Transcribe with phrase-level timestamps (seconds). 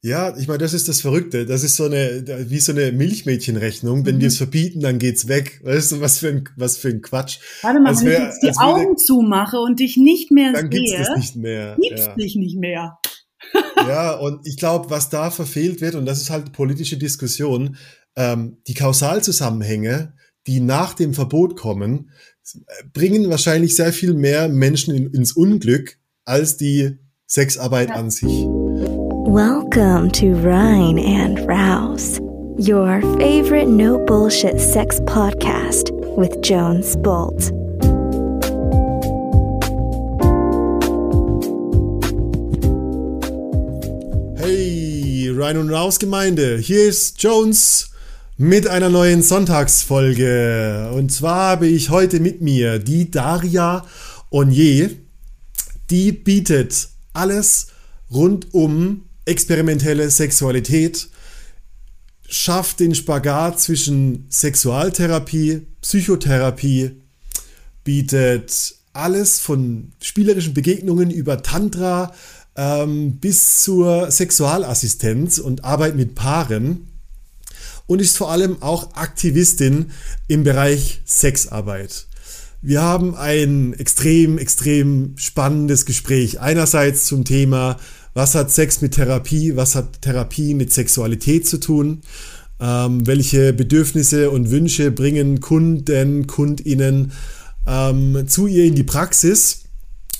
[0.00, 1.44] Ja, ich meine, das ist das Verrückte.
[1.44, 4.06] Das ist so eine, wie so eine Milchmädchenrechnung.
[4.06, 4.20] Wenn mhm.
[4.20, 5.60] wir es verbieten, dann geht's weg.
[5.64, 7.38] Weißt du, was für ein, was für ein Quatsch.
[7.62, 10.70] Warte mal, als wenn wär, ich jetzt die Augen zumache und dich nicht mehr dann
[10.70, 11.76] sehe, gibt's das nicht mehr.
[11.80, 12.14] Gibt's ja.
[12.14, 12.98] dich nicht mehr.
[13.76, 17.76] ja, und ich glaube, was da verfehlt wird, und das ist halt politische Diskussion,
[18.14, 20.14] ähm, die Kausalzusammenhänge,
[20.46, 22.10] die nach dem Verbot kommen,
[22.92, 27.94] bringen wahrscheinlich sehr viel mehr Menschen in, ins Unglück als die Sexarbeit ja.
[27.96, 28.46] an sich.
[29.28, 32.18] Welcome to Rhine and Rouse,
[32.56, 37.52] your favorite no bullshit sex podcast with Jones Bolt.
[44.38, 47.90] Hey, Rhine und Rouse Gemeinde, hier ist Jones
[48.38, 50.90] mit einer neuen Sonntagsfolge.
[50.94, 53.84] Und zwar habe ich heute mit mir die Daria
[54.30, 54.88] Onier.
[55.90, 57.66] Die bietet alles
[58.10, 61.08] rund um experimentelle Sexualität,
[62.28, 67.02] schafft den Spagat zwischen Sexualtherapie, Psychotherapie,
[67.84, 72.12] bietet alles von spielerischen Begegnungen über Tantra
[72.56, 76.88] ähm, bis zur Sexualassistenz und Arbeit mit Paaren
[77.86, 79.92] und ist vor allem auch Aktivistin
[80.26, 82.08] im Bereich Sexarbeit.
[82.60, 86.40] Wir haben ein extrem, extrem spannendes Gespräch.
[86.40, 87.78] Einerseits zum Thema
[88.18, 89.54] was hat Sex mit Therapie?
[89.54, 92.00] Was hat Therapie mit Sexualität zu tun?
[92.58, 97.12] Ähm, welche Bedürfnisse und Wünsche bringen Kunden, Kundinnen
[97.64, 99.60] ähm, zu ihr in die Praxis?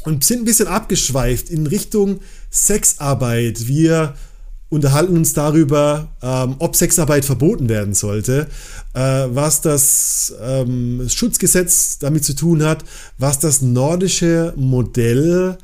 [0.04, 3.66] Und sind ein bisschen abgeschweift in Richtung Sexarbeit.
[3.66, 4.14] Wir
[4.68, 8.46] unterhalten uns darüber, ähm, ob Sexarbeit verboten werden sollte,
[8.94, 12.84] äh, was das ähm, Schutzgesetz damit zu tun hat,
[13.18, 15.58] was das nordische Modell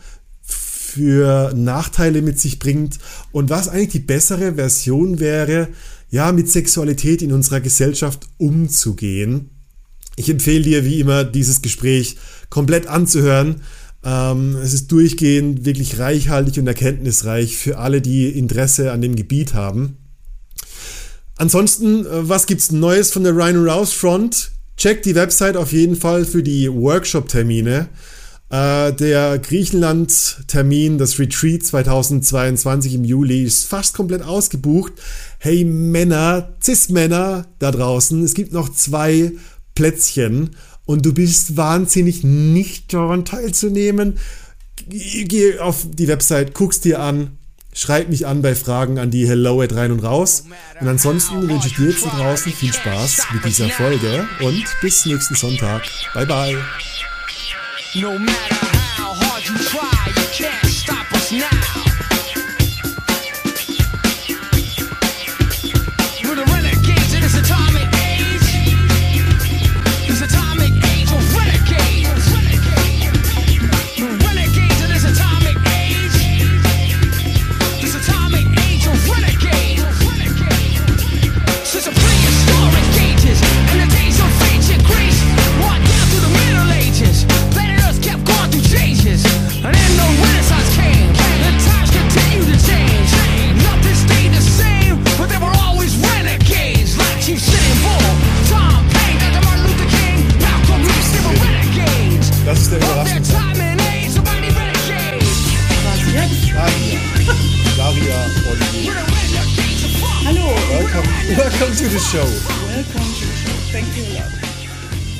[0.94, 2.98] für Nachteile mit sich bringt
[3.32, 5.68] und was eigentlich die bessere Version wäre,
[6.10, 9.50] ja, mit Sexualität in unserer Gesellschaft umzugehen.
[10.14, 12.16] Ich empfehle dir wie immer, dieses Gespräch
[12.48, 13.62] komplett anzuhören.
[14.04, 19.54] Ähm, es ist durchgehend wirklich reichhaltig und erkenntnisreich für alle, die Interesse an dem Gebiet
[19.54, 19.96] haben.
[21.36, 24.52] Ansonsten, äh, was gibt's Neues von der Rhino Rouse Front?
[24.76, 27.88] Check die Website auf jeden Fall für die Workshop-Termine.
[28.50, 34.92] Äh, der Griechenland-Termin, das Retreat 2022 im Juli, ist fast komplett ausgebucht.
[35.38, 39.32] Hey Männer, Cis-Männer da draußen, es gibt noch zwei
[39.74, 40.50] Plätzchen
[40.84, 44.18] und du bist wahnsinnig nicht daran teilzunehmen.
[44.88, 47.38] Geh auf die Website, guck's dir an,
[47.72, 50.44] schreib mich an bei Fragen an die Hello at rein und raus.
[50.80, 55.34] Und ansonsten wünsche ich dir jetzt draußen viel Spaß mit dieser Folge und bis nächsten
[55.34, 55.82] Sonntag.
[56.12, 56.56] Bye bye.
[57.96, 58.54] No matter
[58.96, 61.63] how hard you try, you can't stop us now.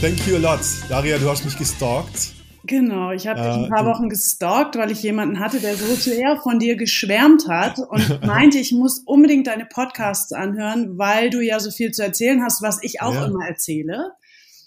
[0.03, 0.61] Thank you a lot.
[0.91, 2.35] Daria, du hast mich gestalkt.
[2.67, 6.37] Genau, ich habe dich ein paar Wochen gestalkt, weil ich jemanden hatte, der so sehr
[6.43, 11.59] von dir geschwärmt hat und meinte, ich muss unbedingt deine Podcasts anhören, weil du ja
[11.59, 13.25] so viel zu erzählen hast, was ich auch ja.
[13.25, 14.13] immer erzähle.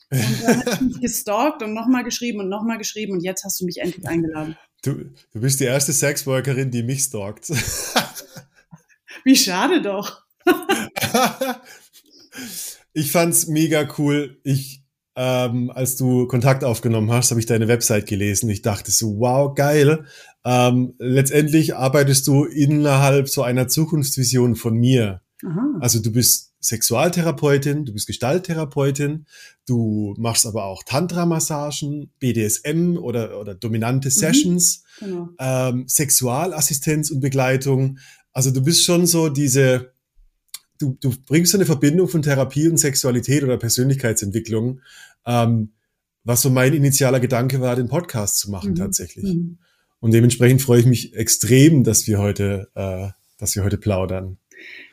[0.09, 3.62] Und dann habe ich mich gestalkt und nochmal geschrieben und nochmal geschrieben und jetzt hast
[3.62, 4.58] du mich endlich eingeladen.
[4.81, 7.50] Du, du bist die erste Sexworkerin, die mich stalkt.
[9.24, 10.26] Wie schade doch.
[12.94, 14.39] Ich fand's mega cool.
[14.44, 14.83] Ich
[15.19, 18.51] ähm, als du Kontakt aufgenommen hast, habe ich deine Website gelesen.
[18.51, 20.05] Ich dachte so, wow, geil.
[20.45, 25.21] Ähm, letztendlich arbeitest du innerhalb so einer Zukunftsvision von mir.
[25.44, 25.79] Aha.
[25.79, 29.25] Also du bist Sexualtherapeutin, du bist Gestalttherapeutin,
[29.65, 34.11] du machst aber auch Tantra-Massagen, BDSM oder, oder dominante mhm.
[34.11, 35.29] Sessions, genau.
[35.39, 37.97] ähm, Sexualassistenz und Begleitung.
[38.33, 39.94] Also du bist schon so diese,
[40.77, 44.81] du, du bringst so eine Verbindung von Therapie und Sexualität oder Persönlichkeitsentwicklung,
[45.25, 45.74] ähm,
[46.24, 48.75] was so mein initialer Gedanke war, den Podcast zu machen mhm.
[48.75, 49.25] tatsächlich.
[49.25, 49.57] Mhm.
[50.00, 54.38] Und dementsprechend freue ich mich extrem, dass wir heute äh, dass wir heute plaudern.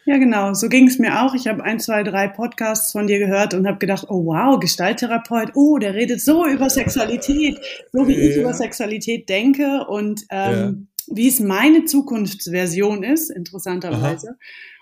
[0.07, 0.53] Ja, genau.
[0.53, 1.35] So ging es mir auch.
[1.35, 5.53] Ich habe ein, zwei, drei Podcasts von dir gehört und habe gedacht, oh wow, Gestalttherapeut,
[5.55, 7.59] oh, der redet so über Sexualität,
[7.91, 8.31] so wie ja.
[8.31, 11.17] ich über Sexualität denke und ähm, ja.
[11.17, 14.29] wie es meine Zukunftsversion ist, interessanterweise.
[14.29, 14.37] Aha.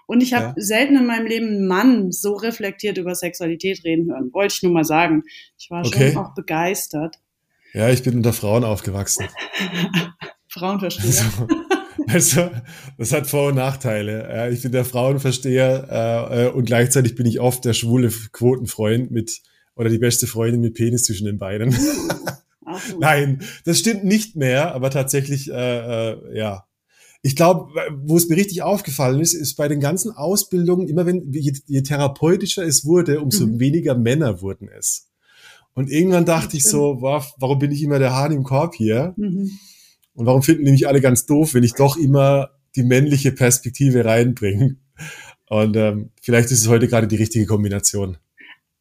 [0.06, 0.54] Und ich habe ja.
[0.56, 4.30] selten in meinem Leben einen Mann so reflektiert über Sexualität reden hören.
[4.32, 5.22] Wollte ich nur mal sagen.
[5.58, 6.12] Ich war okay.
[6.12, 7.16] schon auch begeistert.
[7.72, 9.26] Ja, ich bin unter Frauen aufgewachsen.
[10.48, 11.48] Frauenversteher.
[12.08, 12.50] Also, also,
[12.98, 14.50] das hat Vor- und Nachteile.
[14.52, 19.40] Ich bin der Frauenversteher äh, äh, und gleichzeitig bin ich oft der schwule Quotenfreund mit
[19.74, 21.74] oder die beste Freundin mit Penis zwischen den Beinen.
[23.00, 26.66] Nein, das stimmt nicht mehr, aber tatsächlich, äh, äh, ja.
[27.22, 27.72] Ich glaube,
[28.04, 31.82] wo es mir richtig aufgefallen ist, ist bei den ganzen Ausbildungen, immer wenn, je, je
[31.82, 33.60] therapeutischer es wurde, umso mhm.
[33.60, 35.08] weniger Männer wurden es.
[35.74, 39.14] Und irgendwann dachte ich so, wow, warum bin ich immer der Hahn im Korb hier?
[39.16, 39.50] Mhm.
[40.14, 44.04] Und warum finden die mich alle ganz doof, wenn ich doch immer die männliche Perspektive
[44.04, 44.76] reinbringe?
[45.48, 48.16] Und ähm, vielleicht ist es heute gerade die richtige Kombination.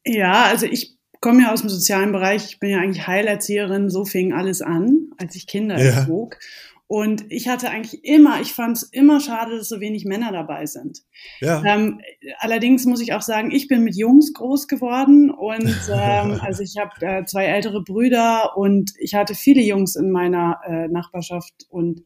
[0.04, 2.46] Ja, also ich komme ja aus dem sozialen Bereich.
[2.46, 3.88] Ich bin ja eigentlich Heilerzieherin.
[3.88, 6.00] So fing alles an, als ich Kinder ja.
[6.00, 6.38] erzog.
[6.92, 10.66] Und ich hatte eigentlich immer, ich fand es immer schade, dass so wenig Männer dabei
[10.66, 10.98] sind.
[11.40, 11.64] Ja.
[11.64, 12.02] Ähm,
[12.38, 16.76] allerdings muss ich auch sagen, ich bin mit Jungs groß geworden und ähm, also ich
[16.76, 22.04] habe äh, zwei ältere Brüder und ich hatte viele Jungs in meiner äh, Nachbarschaft und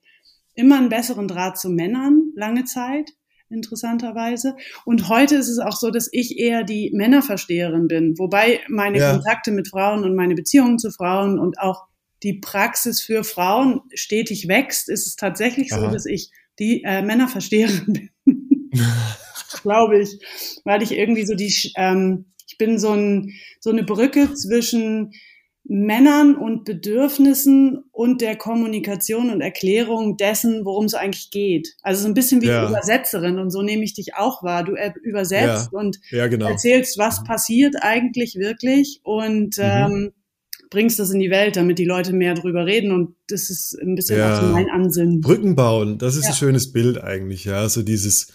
[0.55, 3.11] immer einen besseren Draht zu Männern lange Zeit
[3.51, 4.55] interessanterweise.
[4.85, 9.15] Und heute ist es auch so, dass ich eher die Männerversteherin bin, wobei meine ja.
[9.15, 11.89] Kontakte mit Frauen und meine Beziehungen zu Frauen und auch
[12.27, 15.81] die Praxis für Frauen stetig wächst, ist es tatsächlich Aha.
[15.81, 18.71] so, dass ich die äh, Männerversteherin bin.
[19.63, 20.19] Glaube ich.
[20.65, 25.13] Weil ich irgendwie so die, ähm, ich bin so, ein, so eine Brücke zwischen
[25.63, 31.77] Männern und Bedürfnissen und der Kommunikation und Erklärung dessen, worum es eigentlich geht.
[31.83, 32.69] Also so ein bisschen wie ja.
[32.69, 34.65] Übersetzerin und so nehme ich dich auch wahr.
[34.65, 35.79] Du übersetzt ja.
[35.79, 36.49] und ja, genau.
[36.49, 37.25] erzählst, was mhm.
[37.25, 39.65] passiert eigentlich wirklich und mhm.
[39.65, 40.13] ähm,
[40.71, 43.95] bringst das in die Welt, damit die Leute mehr drüber reden und das ist ein
[43.95, 44.39] bisschen ja.
[44.39, 45.21] auch mein Ansinnen.
[45.21, 46.31] Brücken bauen, das ist ja.
[46.31, 48.29] ein schönes Bild eigentlich, ja, so dieses,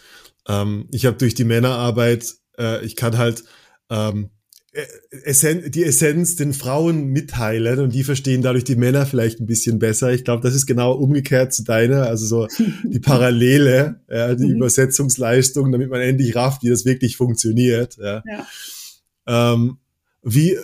[0.48, 3.44] ähm, ich habe durch die Männerarbeit, äh, ich kann halt
[3.89, 4.30] ähm,
[4.74, 4.86] äh,
[5.24, 9.80] Essen, die Essenz den Frauen mitteilen und die verstehen dadurch die Männer vielleicht ein bisschen
[9.80, 10.13] besser.
[10.13, 12.48] Ich glaube, das ist genau umgekehrt zu deiner, also so
[12.86, 14.56] die Parallele, ja, die mhm.
[14.56, 17.98] Übersetzungsleistung, damit man endlich rafft, wie das wirklich funktioniert.
[17.98, 18.24] Ja.
[18.25, 18.48] ja.
[19.54, 19.77] Ähm,
[20.24, 20.57] wie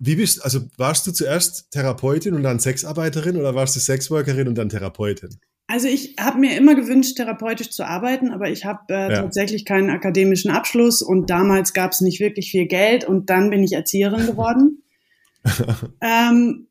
[0.00, 4.56] wie bist, also warst du zuerst Therapeutin und dann Sexarbeiterin oder warst du Sexworkerin und
[4.56, 5.38] dann Therapeutin?
[5.66, 9.22] Also ich habe mir immer gewünscht, therapeutisch zu arbeiten, aber ich habe äh, ja.
[9.22, 13.62] tatsächlich keinen akademischen Abschluss und damals gab es nicht wirklich viel Geld und dann bin
[13.62, 14.82] ich Erzieherin geworden.
[16.00, 16.66] ähm,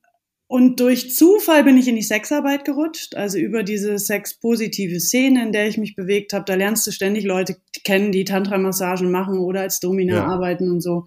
[0.48, 5.52] und durch Zufall bin ich in die Sexarbeit gerutscht, also über diese sexpositive Szene, in
[5.52, 6.46] der ich mich bewegt habe.
[6.46, 10.26] Da lernst du ständig Leute kennen, die Tantra-Massagen machen oder als Domina ja.
[10.26, 11.06] arbeiten und so.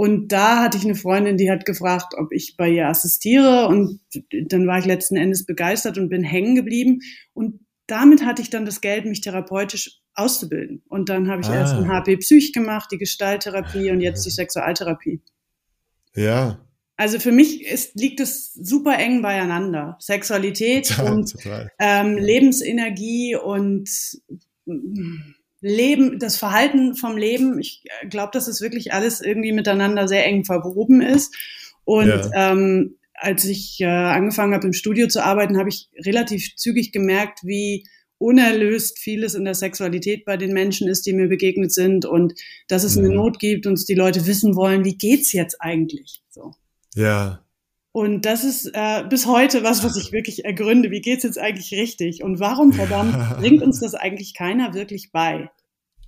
[0.00, 3.68] Und da hatte ich eine Freundin, die hat gefragt, ob ich bei ihr assistiere.
[3.68, 4.00] Und
[4.46, 7.00] dann war ich letzten Endes begeistert und bin hängen geblieben.
[7.34, 10.82] Und damit hatte ich dann das Geld, mich therapeutisch auszubilden.
[10.88, 11.54] Und dann habe ich ah.
[11.54, 15.20] erst ein HP Psych gemacht, die Gestalttherapie und jetzt die Sexualtherapie.
[16.16, 16.64] Ja.
[16.96, 19.98] Also für mich ist, liegt es super eng beieinander.
[20.00, 21.70] Sexualität total, und total.
[21.78, 23.90] Ähm, Lebensenergie und
[25.60, 30.26] Leben, das Verhalten vom Leben, ich äh, glaube, dass es wirklich alles irgendwie miteinander sehr
[30.26, 31.34] eng verwoben ist.
[31.84, 32.52] Und ja.
[32.52, 37.40] ähm, als ich äh, angefangen habe, im Studio zu arbeiten, habe ich relativ zügig gemerkt,
[37.42, 37.84] wie
[38.18, 42.34] unerlöst vieles in der Sexualität bei den Menschen ist, die mir begegnet sind und
[42.68, 43.04] dass es mhm.
[43.06, 46.22] eine Not gibt und die Leute wissen wollen, wie geht's jetzt eigentlich?
[46.28, 46.54] So.
[46.94, 47.42] Ja.
[47.92, 50.90] Und das ist äh, bis heute was, was ich wirklich ergründe.
[50.90, 52.22] Wie geht's jetzt eigentlich richtig?
[52.22, 55.50] Und warum, verdammt, bringt uns das eigentlich keiner wirklich bei?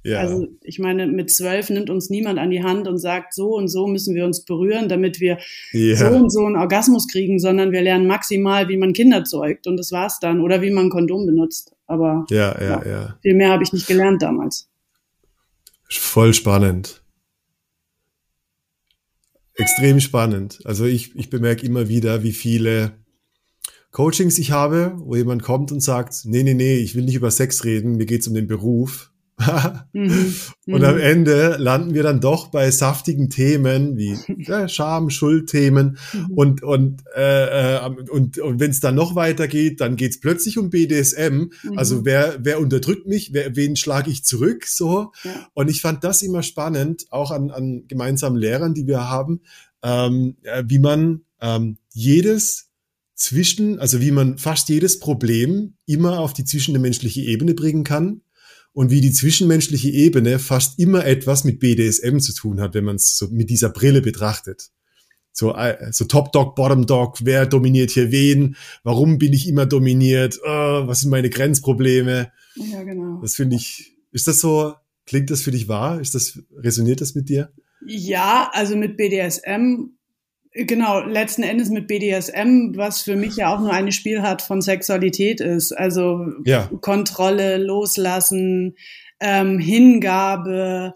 [0.04, 0.18] Ja.
[0.18, 3.68] Also ich meine, mit zwölf nimmt uns niemand an die Hand und sagt, so und
[3.68, 5.38] so müssen wir uns berühren, damit wir
[5.72, 5.96] ja.
[5.96, 9.76] so und so einen Orgasmus kriegen, sondern wir lernen maximal, wie man Kinder zeugt und
[9.76, 10.40] das war's dann.
[10.40, 11.72] Oder wie man Kondom benutzt.
[11.86, 13.18] Aber ja, ja, ja.
[13.22, 14.68] viel mehr habe ich nicht gelernt damals.
[15.88, 17.01] Voll spannend
[19.54, 20.60] extrem spannend.
[20.64, 22.92] Also ich, ich bemerke immer wieder, wie viele
[23.90, 27.30] Coachings ich habe, wo jemand kommt und sagt, nee, nee, nee, ich will nicht über
[27.30, 29.11] Sex reden, mir geht's um den Beruf.
[29.92, 30.34] mhm.
[30.66, 31.00] Und am mhm.
[31.00, 36.30] Ende landen wir dann doch bei saftigen Themen wie ja, Scham, Schuldthemen mhm.
[36.34, 40.70] und und äh, äh und und wenn es dann noch weitergeht, dann geht's plötzlich um
[40.70, 41.50] BDSM.
[41.62, 41.78] Mhm.
[41.78, 45.12] Also wer wer unterdrückt mich, wer, wen schlage ich zurück so?
[45.24, 45.30] Ja.
[45.54, 49.40] Und ich fand das immer spannend, auch an an gemeinsamen Lehrern, die wir haben,
[49.82, 52.68] ähm, wie man ähm, jedes
[53.14, 58.22] zwischen, also wie man fast jedes Problem immer auf die zwischenmenschliche Ebene bringen kann
[58.72, 62.96] und wie die zwischenmenschliche Ebene fast immer etwas mit BDSM zu tun hat, wenn man
[62.96, 64.70] es so mit dieser Brille betrachtet.
[65.32, 68.56] So, äh, so Top Dog, Bottom Dog, wer dominiert hier wen?
[68.82, 70.38] Warum bin ich immer dominiert?
[70.44, 72.30] Oh, was sind meine Grenzprobleme?
[72.54, 73.20] Ja, genau.
[73.22, 74.74] Das finde ich, ist das so,
[75.06, 76.00] klingt das für dich wahr?
[76.00, 77.50] Ist das, resoniert das mit dir?
[77.86, 79.96] Ja, also mit BDSM
[80.54, 85.40] Genau, letzten Endes mit BDSM, was für mich ja auch nur eine Spielart von Sexualität
[85.40, 85.72] ist.
[85.72, 86.68] Also ja.
[86.82, 88.76] Kontrolle, Loslassen,
[89.18, 90.92] ähm, Hingabe,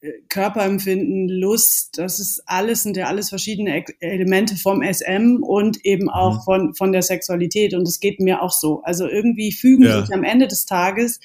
[0.00, 6.10] äh, Körperempfinden, Lust, das ist alles, sind ja alles verschiedene Elemente vom SM und eben
[6.10, 6.40] auch mhm.
[6.40, 7.74] von, von der Sexualität.
[7.74, 8.82] Und es geht mir auch so.
[8.82, 10.00] Also irgendwie fügen ja.
[10.00, 11.20] sich am Ende des Tages,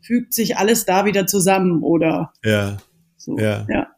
[0.00, 2.32] fügt sich alles da wieder zusammen, oder?
[2.42, 2.78] Ja.
[3.18, 3.66] So, ja.
[3.68, 3.91] ja.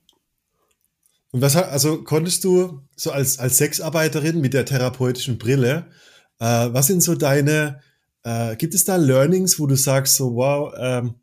[1.34, 5.90] Und was also konntest du so als, als Sexarbeiterin mit der therapeutischen Brille,
[6.38, 7.80] äh, was sind so deine,
[8.22, 11.14] äh, gibt es da Learnings, wo du sagst, so wow, ähm,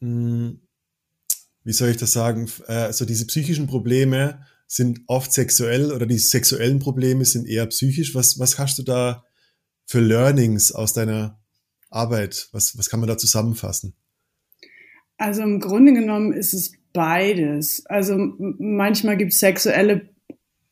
[0.00, 0.60] mh, hm,
[1.64, 6.16] wie soll ich das sagen, äh, so diese psychischen Probleme sind oft sexuell oder die
[6.16, 8.14] sexuellen Probleme sind eher psychisch.
[8.14, 9.26] Was, was hast du da
[9.84, 11.38] für Learnings aus deiner
[11.90, 12.48] Arbeit?
[12.52, 13.94] Was, was kann man da zusammenfassen?
[15.18, 17.84] Also im Grunde genommen ist es beides.
[17.86, 20.08] Also manchmal gibt es sexuelle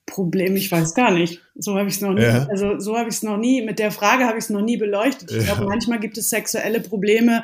[0.07, 1.43] Probleme, ich weiß gar nicht.
[1.55, 2.23] So habe ich es noch nie.
[2.23, 2.47] Ja.
[2.49, 3.63] Also so habe ich es noch nie.
[3.63, 5.31] Mit der Frage habe ich es noch nie beleuchtet.
[5.31, 5.55] Ich ja.
[5.55, 7.43] glaube, manchmal gibt es sexuelle Probleme,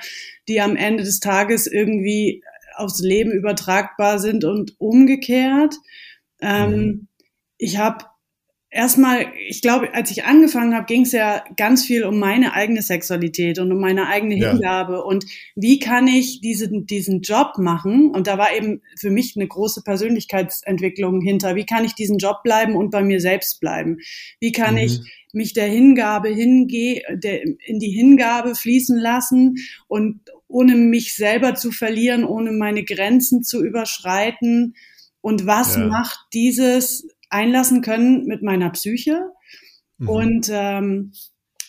[0.48, 2.42] die am Ende des Tages irgendwie
[2.74, 5.74] aufs Leben übertragbar sind und umgekehrt.
[6.40, 7.08] Ähm, mhm.
[7.58, 8.04] Ich habe
[8.70, 12.82] erstmal, ich glaube, als ich angefangen habe, ging es ja ganz viel um meine eigene
[12.82, 14.98] Sexualität und um meine eigene Hingabe ja.
[14.98, 18.10] und wie kann ich diesen, diesen Job machen?
[18.10, 21.54] Und da war eben für mich eine große Persönlichkeitsentwicklung hinter.
[21.54, 23.98] Wie kann ich diesen Job bleiben und bei mir selbst bleiben?
[24.40, 24.80] Wie kann mhm.
[24.80, 25.00] ich
[25.32, 29.56] mich der Hingabe hingehe, der, in die Hingabe fließen lassen
[29.86, 34.74] und ohne mich selber zu verlieren, ohne meine Grenzen zu überschreiten?
[35.20, 35.86] Und was ja.
[35.86, 39.20] macht dieses einlassen können mit meiner Psyche.
[39.98, 40.08] Mhm.
[40.08, 41.12] Und ähm,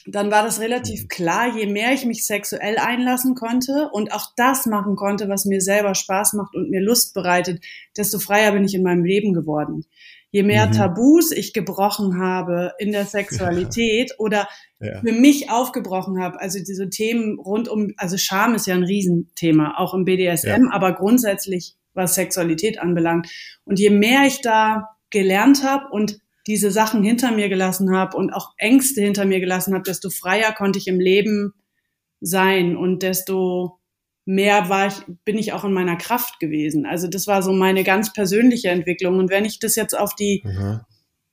[0.06, 1.08] dann war das relativ mhm.
[1.08, 5.62] klar, je mehr ich mich sexuell einlassen konnte und auch das machen konnte, was mir
[5.62, 7.64] selber Spaß macht und mir Lust bereitet,
[7.98, 9.86] desto freier bin ich in meinem Leben geworden.
[10.32, 10.74] Je mehr mhm.
[10.74, 14.16] Tabus ich gebrochen habe in der Sexualität ja.
[14.20, 14.48] oder
[14.80, 15.02] ja.
[15.02, 19.76] für mich aufgebrochen habe, also diese Themen rund um, also Scham ist ja ein Riesenthema,
[19.78, 20.72] auch im BDSM, ja.
[20.72, 23.28] aber grundsätzlich was Sexualität anbelangt.
[23.66, 28.32] Und je mehr ich da gelernt habe und diese Sachen hinter mir gelassen habe und
[28.32, 31.54] auch Ängste hinter mir gelassen habe, desto freier konnte ich im Leben
[32.22, 33.80] sein und desto
[34.26, 34.94] mehr war ich,
[35.26, 36.86] bin ich auch in meiner Kraft gewesen.
[36.86, 39.18] Also das war so meine ganz persönliche Entwicklung.
[39.18, 40.82] Und wenn ich das jetzt auf die mhm.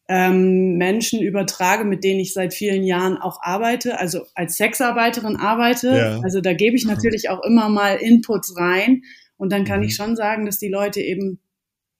[0.08, 5.88] ähm, Menschen übertrage, mit denen ich seit vielen Jahren auch arbeite, also als Sexarbeiterin arbeite,
[5.88, 6.20] ja.
[6.22, 9.02] also da gebe ich natürlich auch immer mal Inputs rein.
[9.36, 9.86] Und dann kann mhm.
[9.86, 11.38] ich schon sagen, dass die Leute eben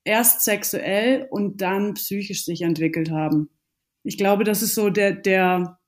[0.07, 3.51] erst sexuell und dann psychisch sich entwickelt haben.
[4.03, 5.79] Ich glaube, das ist so der, der,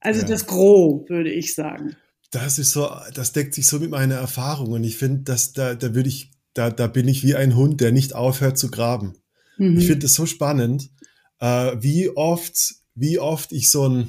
[0.00, 0.26] also ja.
[0.26, 1.96] das Gros, würde ich sagen.
[2.30, 5.74] Das ist so, das deckt sich so mit meiner Erfahrung und ich finde, dass da,
[5.74, 9.14] da würde ich, da, da bin ich wie ein Hund, der nicht aufhört zu graben.
[9.56, 9.78] Mhm.
[9.78, 10.90] Ich finde das so spannend,
[11.38, 14.08] äh, wie oft, wie oft ich so ein,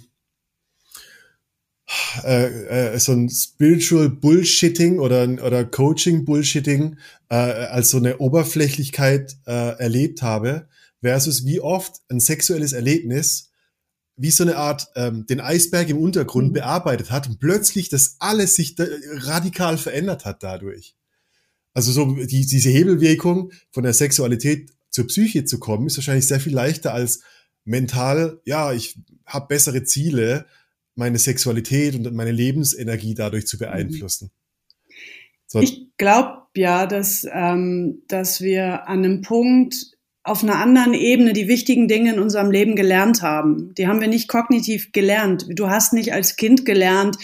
[2.24, 6.98] äh, äh, so ein Spiritual Bullshitting oder, oder Coaching Bullshitting
[7.30, 10.68] äh, als so eine Oberflächlichkeit äh, erlebt habe,
[11.01, 13.51] versus wie oft ein sexuelles Erlebnis
[14.18, 16.54] wie so eine Art ähm, den Eisberg im Untergrund mhm.
[16.54, 18.86] bearbeitet hat und plötzlich das alles sich da
[19.18, 20.96] radikal verändert hat dadurch.
[21.74, 26.39] Also so die, diese Hebelwirkung von der Sexualität zur Psyche zu kommen, ist wahrscheinlich sehr
[26.39, 27.20] viel leichter als
[27.65, 30.46] mental, ja, ich habe bessere Ziele,
[30.96, 34.32] meine Sexualität und meine Lebensenergie dadurch zu beeinflussen.
[35.48, 35.60] So.
[35.60, 39.75] Ich glaube ja, dass, ähm, dass wir an einem Punkt
[40.24, 43.74] auf einer anderen Ebene die wichtigen Dinge in unserem Leben gelernt haben.
[43.75, 45.46] Die haben wir nicht kognitiv gelernt.
[45.50, 47.18] Du hast nicht als Kind gelernt,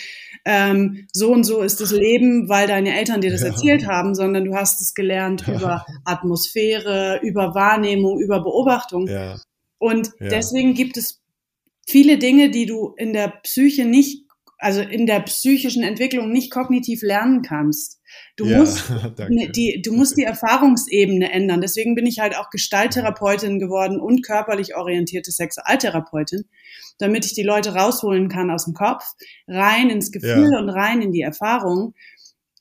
[0.43, 3.47] ähm, so und so ist das Leben, weil deine Eltern dir das ja.
[3.47, 9.07] erzählt haben, sondern du hast es gelernt über Atmosphäre, über Wahrnehmung, über Beobachtung.
[9.07, 9.39] Ja.
[9.77, 10.29] Und ja.
[10.29, 11.20] deswegen gibt es
[11.91, 14.25] viele Dinge, die du in der Psyche nicht,
[14.57, 17.99] also in der psychischen Entwicklung nicht kognitiv lernen kannst.
[18.35, 18.83] Du ja, musst
[19.55, 21.61] die, du musst die Erfahrungsebene ändern.
[21.61, 26.45] Deswegen bin ich halt auch Gestalttherapeutin geworden und körperlich orientierte Sexualtherapeutin,
[26.99, 29.03] damit ich die Leute rausholen kann aus dem Kopf,
[29.47, 30.59] rein ins Gefühl ja.
[30.59, 31.93] und rein in die Erfahrung.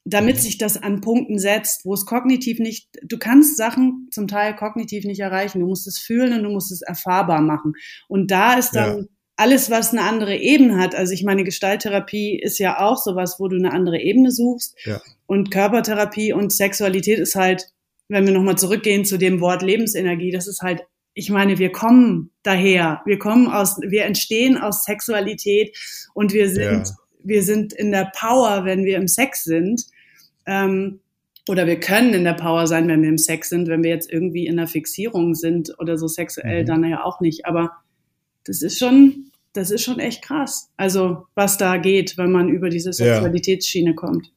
[0.06, 4.56] damit sich das an Punkten setzt, wo es kognitiv nicht, du kannst Sachen zum Teil
[4.56, 5.60] kognitiv nicht erreichen.
[5.60, 7.74] Du musst es fühlen und du musst es erfahrbar machen.
[8.08, 9.04] Und da ist dann ja.
[9.40, 10.94] Alles, was eine andere Ebene hat.
[10.94, 14.76] Also ich meine, Gestalttherapie ist ja auch sowas, wo du eine andere Ebene suchst.
[14.84, 15.00] Ja.
[15.26, 17.66] Und Körpertherapie und Sexualität ist halt,
[18.08, 20.82] wenn wir nochmal zurückgehen zu dem Wort Lebensenergie, das ist halt
[21.12, 25.76] ich meine, wir kommen daher, wir kommen aus, wir entstehen aus Sexualität
[26.14, 29.84] und wir sind ja wir sind in der Power, wenn wir im Sex sind.
[30.46, 31.00] Ähm,
[31.48, 34.12] oder wir können in der Power sein, wenn wir im Sex sind, wenn wir jetzt
[34.12, 36.66] irgendwie in der Fixierung sind oder so sexuell, mhm.
[36.66, 37.46] dann ja auch nicht.
[37.46, 37.72] Aber
[38.44, 40.70] das ist schon, das ist schon echt krass.
[40.76, 43.96] Also, was da geht, wenn man über diese Sexualitätsschiene ja.
[43.96, 44.32] kommt.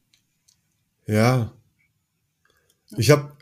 [1.06, 1.52] Ja.
[2.96, 3.32] Ich habe,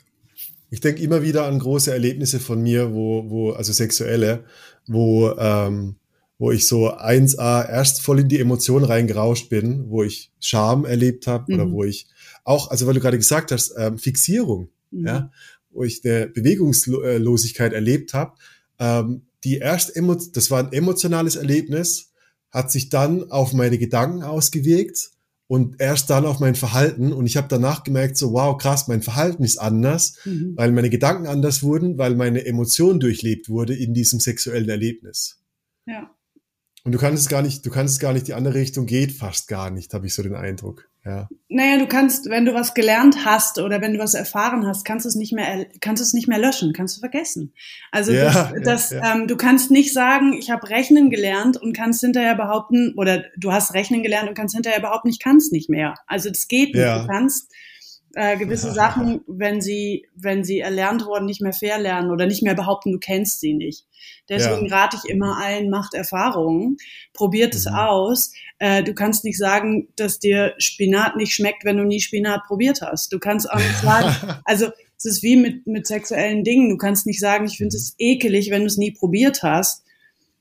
[0.71, 4.45] ich denke immer wieder an große Erlebnisse von mir, wo, wo, also sexuelle,
[4.87, 5.97] wo, ähm,
[6.39, 11.27] wo ich so 1a erst voll in die Emotionen reingerauscht bin, wo ich Scham erlebt
[11.27, 11.61] habe mhm.
[11.61, 12.07] oder wo ich
[12.45, 15.07] auch, also weil du gerade gesagt hast, ähm, Fixierung, mhm.
[15.07, 15.31] ja,
[15.71, 18.33] wo ich eine Bewegungslosigkeit erlebt habe,
[18.79, 22.13] ähm, die erst das war ein emotionales Erlebnis,
[22.51, 25.11] hat sich dann auf meine Gedanken ausgewirkt
[25.47, 29.03] und erst dann auf mein Verhalten und ich habe danach gemerkt so wow krass mein
[29.03, 30.55] Verhalten ist anders mhm.
[30.57, 35.43] weil meine Gedanken anders wurden weil meine Emotion durchlebt wurde in diesem sexuellen Erlebnis
[35.87, 36.11] ja
[36.85, 39.13] und du kannst es gar nicht, du kannst es gar nicht, die andere Richtung geht
[39.13, 40.89] fast gar nicht, habe ich so den Eindruck.
[41.05, 41.29] Ja.
[41.49, 45.05] Naja, du kannst, wenn du was gelernt hast oder wenn du was erfahren hast, kannst
[45.05, 47.53] du es nicht mehr, kannst du es nicht mehr löschen, kannst du vergessen.
[47.91, 51.73] Also ja, das, das ja, Ähm, du kannst nicht sagen, ich habe Rechnen gelernt und
[51.73, 55.51] kannst hinterher behaupten, oder du hast Rechnen gelernt und kannst hinterher behaupten, ich kann es
[55.51, 55.95] nicht mehr.
[56.07, 56.87] Also das geht nicht.
[57.03, 57.53] Du kannst
[58.15, 62.43] äh, gewisse Sachen, wenn sie, wenn sie erlernt wurden, nicht mehr fair lernen oder nicht
[62.43, 63.87] mehr behaupten, du kennst sie nicht.
[64.29, 64.77] Deswegen ja.
[64.77, 66.77] rate ich immer allen, macht Erfahrungen,
[67.13, 67.59] probiert mhm.
[67.59, 68.33] es aus.
[68.59, 72.81] Äh, du kannst nicht sagen, dass dir Spinat nicht schmeckt, wenn du nie Spinat probiert
[72.83, 73.13] hast.
[73.13, 76.69] Du kannst auch nicht sagen, also es ist wie mit, mit sexuellen Dingen.
[76.69, 79.85] Du kannst nicht sagen, ich finde es ekelig, wenn du es nie probiert hast.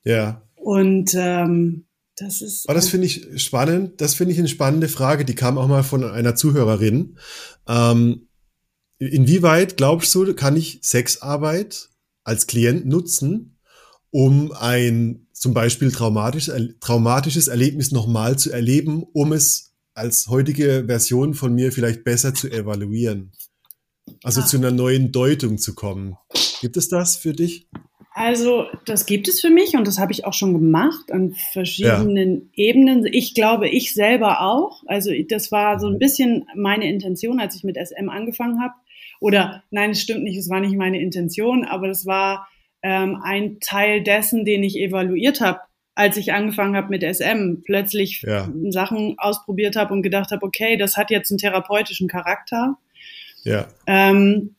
[0.04, 0.42] Ja.
[0.54, 1.86] Und ähm,
[2.22, 2.68] das ist.
[2.68, 4.00] Aber das finde ich spannend.
[4.00, 5.24] Das finde ich eine spannende Frage.
[5.24, 7.18] Die kam auch mal von einer Zuhörerin.
[7.68, 8.28] Ähm,
[8.98, 11.90] inwieweit glaubst du, kann ich Sexarbeit
[12.24, 13.58] als Klient nutzen,
[14.10, 21.34] um ein zum Beispiel traumatisches, traumatisches Erlebnis nochmal zu erleben, um es als heutige Version
[21.34, 23.32] von mir vielleicht besser zu evaluieren?
[24.22, 24.46] Also ah.
[24.46, 26.16] zu einer neuen Deutung zu kommen.
[26.60, 27.68] Gibt es das für dich?
[28.14, 32.50] Also, das gibt es für mich und das habe ich auch schon gemacht an verschiedenen
[32.54, 32.64] ja.
[32.66, 33.06] Ebenen.
[33.06, 34.82] Ich glaube, ich selber auch.
[34.86, 35.98] Also, das war so ein mhm.
[35.98, 38.74] bisschen meine Intention, als ich mit SM angefangen habe.
[39.20, 42.48] Oder nein, es stimmt nicht, es war nicht meine Intention, aber das war
[42.82, 45.60] ähm, ein Teil dessen, den ich evaluiert habe,
[45.94, 47.62] als ich angefangen habe mit SM.
[47.64, 48.50] Plötzlich ja.
[48.70, 52.76] Sachen ausprobiert habe und gedacht habe, okay, das hat jetzt einen therapeutischen Charakter.
[53.44, 53.68] Ja.
[53.86, 54.56] Ähm,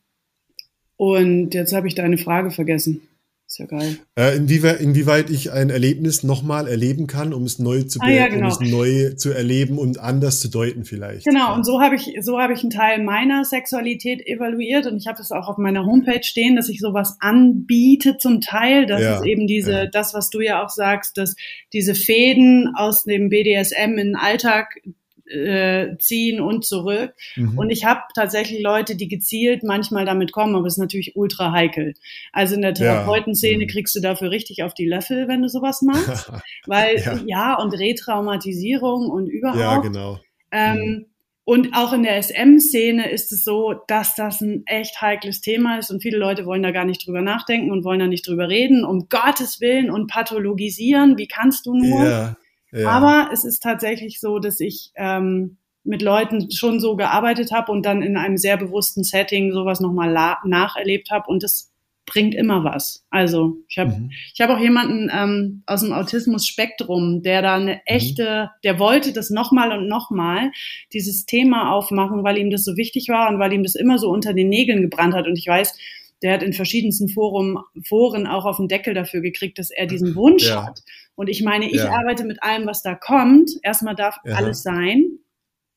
[0.96, 3.06] und jetzt habe ich deine Frage vergessen.
[3.54, 3.98] Ist ja geil.
[4.18, 8.26] Äh, inwieweit, inwieweit ich ein Erlebnis nochmal erleben kann, um es neu zu ah, ja,
[8.26, 8.46] genau.
[8.46, 11.24] um es neu zu erleben und anders zu deuten vielleicht.
[11.24, 11.54] Genau, ja.
[11.54, 15.18] und so habe ich, so habe ich einen Teil meiner Sexualität evaluiert und ich habe
[15.18, 18.86] das auch auf meiner Homepage stehen, dass ich sowas anbiete zum Teil.
[18.86, 19.18] Das ja.
[19.18, 21.36] ist eben diese, das, was du ja auch sagst, dass
[21.72, 24.80] diese Fäden aus dem BDSM in den Alltag
[25.26, 27.14] äh, ziehen und zurück.
[27.36, 27.58] Mhm.
[27.58, 31.52] Und ich habe tatsächlich Leute, die gezielt manchmal damit kommen, aber es ist natürlich ultra
[31.52, 31.94] heikel.
[32.32, 33.66] Also in der Therapeutenszene ja.
[33.66, 33.70] Mhm.
[33.70, 36.30] kriegst du dafür richtig auf die Löffel, wenn du sowas machst.
[36.66, 37.20] Weil ja.
[37.26, 37.54] ja.
[37.54, 39.58] und Retraumatisierung und überhaupt.
[39.58, 40.20] Ja, genau.
[40.50, 41.06] Ähm, mhm.
[41.46, 45.90] Und auch in der SM-Szene ist es so, dass das ein echt heikles Thema ist
[45.90, 48.82] und viele Leute wollen da gar nicht drüber nachdenken und wollen da nicht drüber reden,
[48.82, 51.18] um Gottes Willen und pathologisieren.
[51.18, 52.02] Wie kannst du nur?
[52.02, 52.36] Ja.
[52.74, 52.90] Ja.
[52.90, 57.86] Aber es ist tatsächlich so, dass ich ähm, mit Leuten schon so gearbeitet habe und
[57.86, 60.12] dann in einem sehr bewussten Setting sowas nochmal
[60.44, 61.70] nacherlebt habe und das
[62.06, 63.04] bringt immer was.
[63.10, 64.10] Also ich habe mhm.
[64.34, 67.80] ich habe auch jemanden ähm, aus dem Autismus-Spektrum, der da eine mhm.
[67.86, 68.60] echte, mhm.
[68.62, 70.50] der wollte das nochmal und nochmal
[70.92, 74.10] dieses Thema aufmachen, weil ihm das so wichtig war und weil ihm das immer so
[74.10, 75.26] unter den Nägeln gebrannt hat.
[75.26, 75.76] Und ich weiß,
[76.24, 80.14] der hat in verschiedensten Forum, Foren auch auf den Deckel dafür gekriegt, dass er diesen
[80.14, 80.66] Wunsch ja.
[80.66, 80.80] hat.
[81.14, 81.90] Und ich meine, ich ja.
[81.90, 83.50] arbeite mit allem, was da kommt.
[83.62, 84.34] Erstmal darf ja.
[84.34, 85.18] alles sein.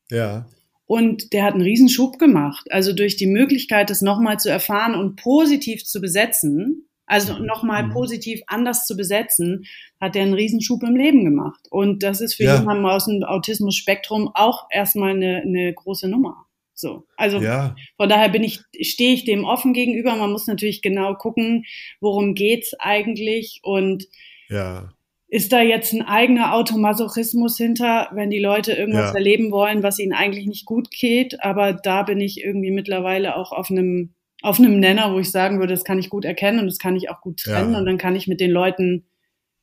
[0.10, 0.48] Ja.
[0.86, 2.66] Und der hat einen Riesenschub gemacht.
[2.72, 7.92] Also durch die Möglichkeit, das nochmal zu erfahren und positiv zu besetzen, also nochmal mhm.
[7.92, 9.66] positiv anders zu besetzen,
[10.00, 11.60] hat der einen Riesenschub im Leben gemacht.
[11.70, 16.47] Und das ist für jemanden aus dem Autismus-Spektrum auch erstmal eine, eine große Nummer.
[16.80, 17.76] So, also ja.
[17.96, 20.16] von daher bin ich, stehe ich dem offen gegenüber.
[20.16, 21.66] Man muss natürlich genau gucken,
[22.00, 24.06] worum geht's eigentlich und
[24.48, 24.94] ja.
[25.28, 29.16] ist da jetzt ein eigener Automasochismus hinter, wenn die Leute irgendwas ja.
[29.16, 31.44] erleben wollen, was ihnen eigentlich nicht gut geht.
[31.44, 34.14] Aber da bin ich irgendwie mittlerweile auch auf einem,
[34.44, 36.96] auf einem Nenner, wo ich sagen würde, das kann ich gut erkennen und das kann
[36.96, 37.74] ich auch gut trennen.
[37.74, 39.08] Und dann kann ich mit den Leuten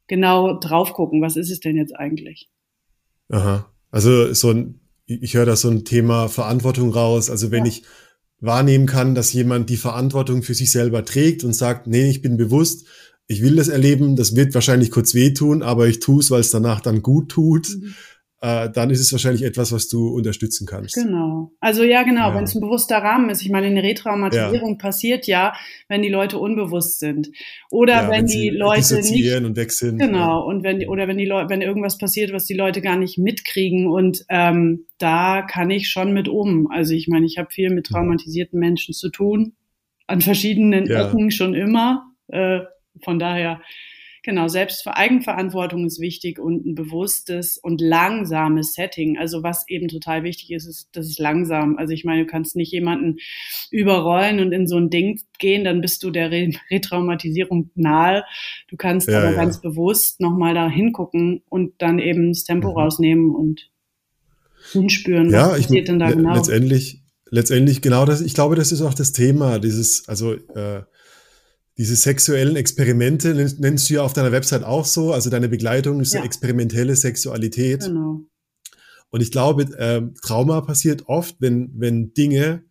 [0.09, 2.49] genau drauf gucken, was ist es denn jetzt eigentlich?
[3.29, 3.71] Aha.
[3.93, 7.31] Also so ein, ich höre da so ein Thema Verantwortung raus.
[7.31, 7.73] Also wenn ja.
[7.73, 7.83] ich
[8.41, 12.37] wahrnehmen kann, dass jemand die Verantwortung für sich selber trägt und sagt, nee, ich bin
[12.37, 12.87] bewusst,
[13.27, 16.51] ich will das erleben, das wird wahrscheinlich kurz wehtun, aber ich tue es, weil es
[16.51, 17.69] danach dann gut tut.
[17.71, 17.95] Mhm.
[18.45, 20.95] Äh, dann ist es wahrscheinlich etwas, was du unterstützen kannst.
[20.95, 21.53] Genau.
[21.61, 22.35] Also ja, genau, ja.
[22.35, 23.41] wenn es ein bewusster Rahmen ist.
[23.41, 24.77] Ich meine, eine Retraumatisierung ja.
[24.77, 25.55] passiert ja,
[25.89, 27.31] wenn die Leute unbewusst sind.
[27.71, 29.35] Oder ja, wenn, wenn die Leute nicht.
[29.37, 29.99] und weg sind.
[29.99, 30.45] Genau.
[30.47, 33.87] Und wenn, oder wenn die Leute, wenn irgendwas passiert, was die Leute gar nicht mitkriegen.
[33.87, 36.71] Und ähm, da kann ich schon mit um.
[36.71, 37.95] Also ich meine, ich habe viel mit mhm.
[37.95, 39.55] traumatisierten Menschen zu tun.
[40.07, 42.11] An verschiedenen Ecken schon immer.
[42.29, 42.61] Äh,
[43.03, 43.63] von daher,
[44.25, 49.19] genau, selbst Eigenverantwortung ist wichtig und ein bewusstes und langsames Setting.
[49.19, 51.77] Also was eben total wichtig ist, ist, das ist langsam.
[51.77, 53.19] Also ich meine, du kannst nicht jemanden
[53.71, 58.25] überrollen und in so ein Ding gehen, dann bist du der Re Retraumatisierung nahe.
[58.69, 59.37] Du kannst ja, aber ja.
[59.37, 62.79] ganz bewusst nochmal da hingucken und dann eben das Tempo mhm.
[62.79, 63.71] rausnehmen und
[64.73, 66.35] hinspüren, ja, was passiert ich, denn da genau.
[66.35, 70.83] Letztendlich, letztendlich genau das, ich glaube, das ist auch das Thema, dieses, also äh,
[71.77, 76.15] diese sexuellen Experimente nennst du ja auf deiner Website auch so, also deine Begleitung ist
[76.15, 76.23] ja.
[76.23, 77.81] experimentelle Sexualität.
[77.81, 78.21] Genau.
[79.11, 82.65] Und ich glaube, äh, Trauma passiert oft, wenn, wenn Dinge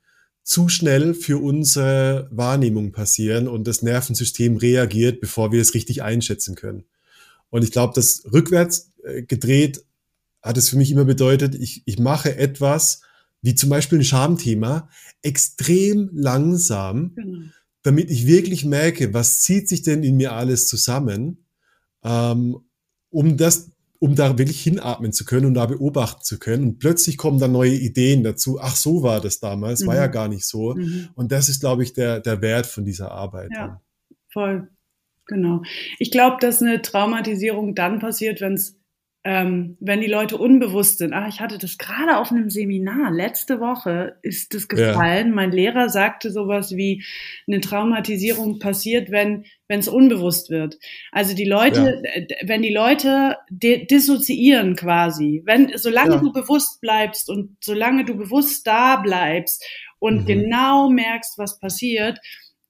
[0.43, 6.55] zu schnell für unsere Wahrnehmung passieren und das Nervensystem reagiert, bevor wir es richtig einschätzen
[6.55, 6.83] können.
[7.49, 9.85] Und ich glaube, das rückwärts äh, gedreht
[10.41, 13.01] hat es für mich immer bedeutet, ich, ich mache etwas,
[13.41, 14.89] wie zum Beispiel ein Schamthema,
[15.21, 17.15] extrem langsam.
[17.15, 17.39] Genau
[17.83, 21.45] damit ich wirklich merke, was zieht sich denn in mir alles zusammen,
[22.03, 22.57] ähm,
[23.09, 26.63] um das, um da wirklich hinatmen zu können und da beobachten zu können.
[26.63, 28.59] Und plötzlich kommen dann neue Ideen dazu.
[28.59, 29.87] Ach, so war das damals, mhm.
[29.87, 30.11] war ja mhm.
[30.11, 30.73] gar nicht so.
[30.73, 31.09] Mhm.
[31.13, 33.51] Und das ist, glaube ich, der, der Wert von dieser Arbeit.
[33.53, 33.81] Ja,
[34.29, 34.69] voll.
[35.25, 35.61] Genau.
[35.99, 38.77] Ich glaube, dass eine Traumatisierung dann passiert, wenn es
[39.25, 41.13] ähm, wenn die Leute unbewusst sind.
[41.13, 43.12] Ah, ich hatte das gerade auf einem Seminar.
[43.12, 45.29] Letzte Woche ist das gefallen.
[45.29, 45.33] Ja.
[45.33, 47.03] Mein Lehrer sagte sowas wie,
[47.47, 50.77] eine Traumatisierung passiert, wenn wenn es unbewusst wird.
[51.12, 52.38] Also die Leute, ja.
[52.47, 56.19] wenn die Leute dissoziieren quasi, wenn solange ja.
[56.19, 59.65] du bewusst bleibst und solange du bewusst da bleibst
[59.97, 60.25] und mhm.
[60.25, 62.19] genau merkst, was passiert,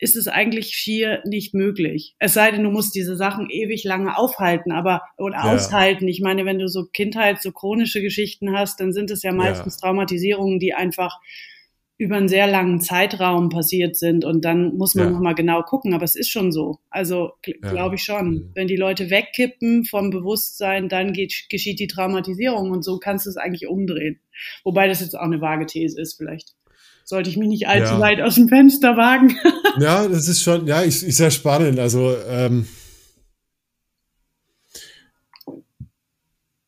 [0.04, 2.16] ist es eigentlich schier nicht möglich.
[2.20, 5.54] Es sei denn, du musst diese Sachen ewig lange aufhalten, aber oder ja.
[5.54, 6.08] aushalten.
[6.10, 9.76] Ich meine, wenn du so Kindheit, so chronische Geschichten hast, dann sind es ja meistens
[9.76, 9.88] ja.
[9.88, 11.20] Traumatisierungen, die einfach
[11.98, 15.12] über einen sehr langen Zeitraum passiert sind und dann muss man ja.
[15.12, 16.80] nochmal genau gucken, aber es ist schon so.
[16.90, 17.54] Also ja.
[17.72, 18.30] glaube ich schon.
[18.30, 18.52] Mhm.
[18.56, 23.30] Wenn die Leute wegkippen vom Bewusstsein, dann geht, geschieht die Traumatisierung und so kannst du
[23.30, 24.20] es eigentlich umdrehen.
[24.66, 26.56] Wobei das jetzt auch eine vage These ist vielleicht
[27.04, 28.00] sollte ich mich nicht allzu ja.
[28.00, 29.38] weit aus dem Fenster wagen.
[29.80, 31.80] ja, das ist schon, ja, ist, ist sehr spannend.
[31.80, 32.68] Also, ähm,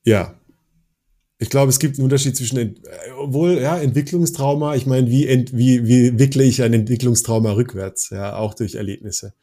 [0.03, 0.35] ja.
[1.37, 2.73] Ich glaube, es gibt einen Unterschied zwischen, äh,
[3.17, 8.09] obwohl, ja, Entwicklungstrauma, ich meine, wie, ent, wie, wie wickle ich ein Entwicklungstrauma rückwärts?
[8.09, 9.33] Ja, auch durch Erlebnisse.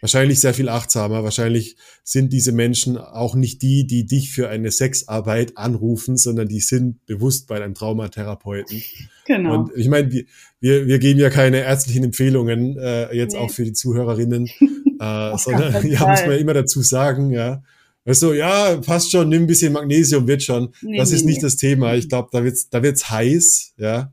[0.00, 1.24] Wahrscheinlich sehr viel achtsamer.
[1.24, 6.60] Wahrscheinlich sind diese Menschen auch nicht die, die dich für eine Sexarbeit anrufen, sondern die
[6.60, 8.82] sind bewusst bei einem Traumatherapeuten.
[9.26, 9.54] Genau.
[9.54, 10.10] Und ich meine,
[10.60, 13.38] wir, wir geben ja keine ärztlichen Empfehlungen, äh, jetzt nee.
[13.38, 14.46] auch für die Zuhörerinnen,
[15.00, 17.62] äh, sondern, ja, muss man immer dazu sagen, ja.
[18.04, 20.72] Also, ja, passt schon, nimm ein bisschen Magnesium, wird schon.
[20.82, 21.42] Nee, das nee, ist nicht nee.
[21.42, 21.94] das Thema.
[21.94, 24.12] Ich glaube, da wird's, da wird's heiß, ja.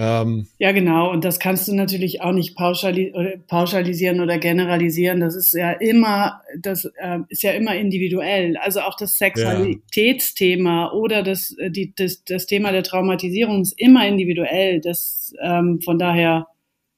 [0.00, 1.10] Ähm, ja, genau.
[1.10, 3.12] Und das kannst du natürlich auch nicht pauschali
[3.48, 5.18] pauschalisieren oder generalisieren.
[5.18, 8.56] Das ist ja immer, das äh, ist ja immer individuell.
[8.58, 10.92] Also auch das Sexualitätsthema ja.
[10.92, 14.80] oder das, äh, die, das, das Thema der Traumatisierung ist immer individuell.
[14.80, 16.46] Das ähm, von daher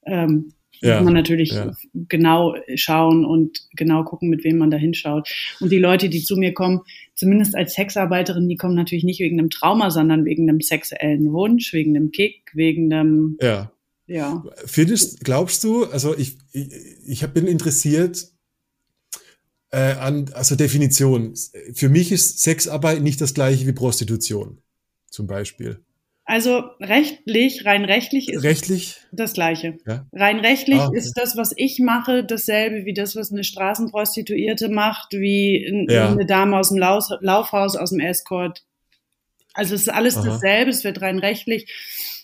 [0.04, 1.72] ähm, ja, muss man natürlich ja.
[2.08, 5.28] genau schauen und genau gucken, mit wem man da hinschaut.
[5.60, 6.80] Und die Leute, die zu mir kommen,
[7.14, 11.72] zumindest als Sexarbeiterin, die kommen natürlich nicht wegen einem Trauma, sondern wegen einem sexuellen Wunsch,
[11.72, 13.36] wegen einem Kick, wegen einem.
[13.40, 13.72] Ja.
[14.06, 14.42] Ja.
[14.66, 16.72] Findest, glaubst du, also ich, ich,
[17.06, 18.26] ich bin interessiert
[19.70, 21.34] äh, an, also Definition.
[21.74, 24.58] Für mich ist Sexarbeit nicht das gleiche wie Prostitution,
[25.10, 25.84] zum Beispiel.
[26.30, 29.00] Also rechtlich, rein rechtlich ist rechtlich?
[29.10, 29.78] das Gleiche.
[29.84, 30.06] Ja?
[30.12, 30.96] Rein rechtlich ah, okay.
[30.96, 36.08] ist das, was ich mache, dasselbe wie das, was eine Straßenprostituierte macht, wie ja.
[36.08, 38.62] eine Dame aus dem Laufhaus, aus dem Escort.
[39.54, 40.26] Also es ist alles Aha.
[40.26, 41.66] dasselbe, es wird rein rechtlich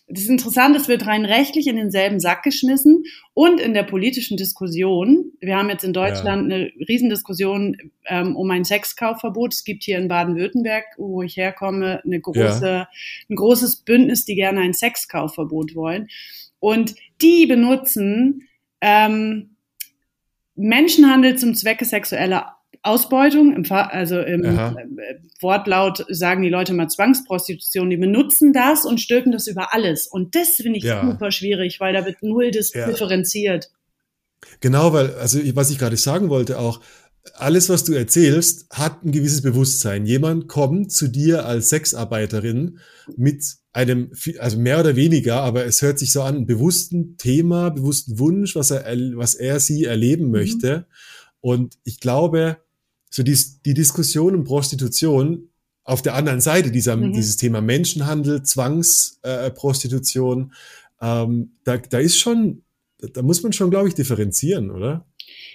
[0.08, 4.36] das ist interessant, es wird rein rechtlich in denselben Sack geschmissen und in der politischen
[4.36, 5.32] Diskussion.
[5.40, 6.56] Wir haben jetzt in Deutschland ja.
[6.56, 9.52] eine Riesendiskussion ähm, um ein Sexkaufverbot.
[9.52, 12.88] Es gibt hier in Baden-Württemberg, wo ich herkomme, eine große, ja.
[13.28, 16.08] ein großes Bündnis, die gerne ein Sexkaufverbot wollen.
[16.60, 18.48] Und die benutzen
[18.80, 19.56] ähm,
[20.54, 24.76] Menschenhandel zum Zwecke sexueller Ausbeutung, im, also im Aha.
[24.78, 30.06] Äh, Wortlaut sagen die Leute mal Zwangsprostitution, die benutzen das und stülpen das über alles.
[30.06, 31.04] Und das finde ich ja.
[31.04, 32.86] super schwierig, weil da wird null das ja.
[32.86, 33.70] differenziert.
[34.60, 36.80] Genau, weil, also was ich gerade sagen wollte auch,
[37.34, 40.06] alles, was du erzählst, hat ein gewisses Bewusstsein.
[40.06, 42.78] Jemand kommt zu dir als Sexarbeiterin
[43.16, 48.18] mit einem, also mehr oder weniger, aber es hört sich so an, bewussten Thema, bewussten
[48.18, 48.84] Wunsch, was er,
[49.16, 50.30] was er sie erleben mhm.
[50.30, 50.78] möchte.
[50.78, 50.84] Mhm.
[51.40, 52.58] Und ich glaube,
[53.16, 55.48] so die, die Diskussion um Prostitution
[55.84, 57.14] auf der anderen Seite dieser, mhm.
[57.14, 60.52] dieses Thema Menschenhandel, Zwangsprostitution,
[61.00, 62.62] äh, ähm, da, da ist schon,
[62.98, 65.06] da muss man schon, glaube ich, differenzieren, oder?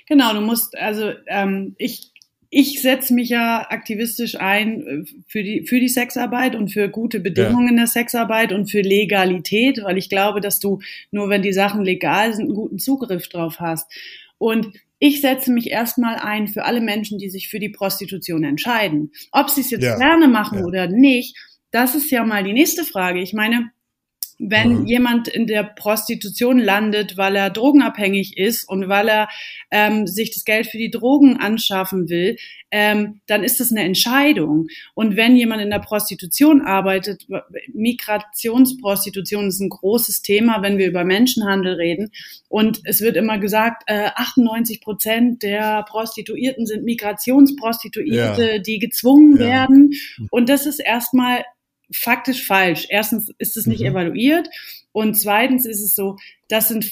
[0.07, 2.11] Genau, du musst, also ähm, ich,
[2.49, 7.19] ich setze mich ja aktivistisch ein äh, für die, für die Sexarbeit und für gute
[7.19, 7.69] Bedingungen ja.
[7.69, 10.79] in der Sexarbeit und für Legalität, weil ich glaube, dass du
[11.11, 13.85] nur wenn die Sachen legal sind, einen guten Zugriff drauf hast.
[14.39, 19.11] Und ich setze mich erstmal ein für alle Menschen, die sich für die Prostitution entscheiden.
[19.31, 19.97] Ob sie es jetzt ja.
[19.97, 20.65] gerne machen ja.
[20.65, 21.35] oder nicht,
[21.71, 23.19] das ist ja mal die nächste Frage.
[23.19, 23.71] Ich meine,
[24.43, 24.85] wenn mhm.
[24.87, 29.29] jemand in der Prostitution landet, weil er drogenabhängig ist und weil er
[29.69, 32.37] ähm, sich das Geld für die Drogen anschaffen will,
[32.71, 34.67] ähm, dann ist das eine Entscheidung.
[34.95, 37.27] Und wenn jemand in der Prostitution arbeitet,
[37.73, 42.11] Migrationsprostitution ist ein großes Thema, wenn wir über Menschenhandel reden.
[42.49, 48.57] Und es wird immer gesagt, äh, 98 Prozent der Prostituierten sind Migrationsprostituierte, ja.
[48.57, 49.45] die gezwungen ja.
[49.45, 49.91] werden.
[50.31, 51.43] Und das ist erstmal
[51.91, 52.87] faktisch falsch.
[52.89, 53.87] Erstens ist es nicht mhm.
[53.87, 54.49] evaluiert
[54.91, 56.91] und zweitens ist es so, das sind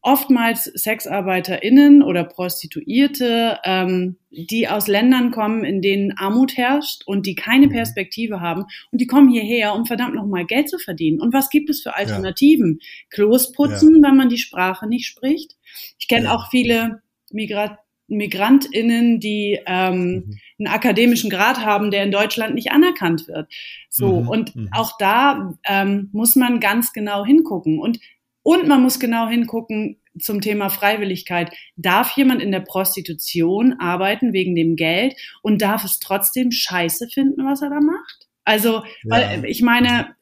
[0.00, 7.34] oftmals SexarbeiterInnen oder Prostituierte, ähm, die aus Ländern kommen, in denen Armut herrscht und die
[7.34, 7.72] keine mhm.
[7.72, 11.20] Perspektive haben und die kommen hierher, um verdammt nochmal Geld zu verdienen.
[11.20, 12.78] Und was gibt es für Alternativen?
[12.80, 12.86] Ja.
[13.10, 14.08] Klos putzen, ja.
[14.08, 15.56] wenn man die Sprache nicht spricht.
[15.98, 16.34] Ich kenne ja.
[16.34, 17.78] auch viele Migrat
[18.08, 20.38] MigrantInnen, die ähm, mhm.
[20.58, 23.52] einen akademischen Grad haben, der in Deutschland nicht anerkannt wird.
[23.88, 24.28] So, mhm.
[24.28, 24.68] und mhm.
[24.72, 27.78] auch da ähm, muss man ganz genau hingucken.
[27.78, 28.00] Und,
[28.42, 31.52] und man muss genau hingucken zum Thema Freiwilligkeit.
[31.76, 37.44] Darf jemand in der Prostitution arbeiten wegen dem Geld und darf es trotzdem scheiße finden,
[37.44, 38.28] was er da macht?
[38.44, 39.10] Also, ja.
[39.10, 40.14] weil ich meine,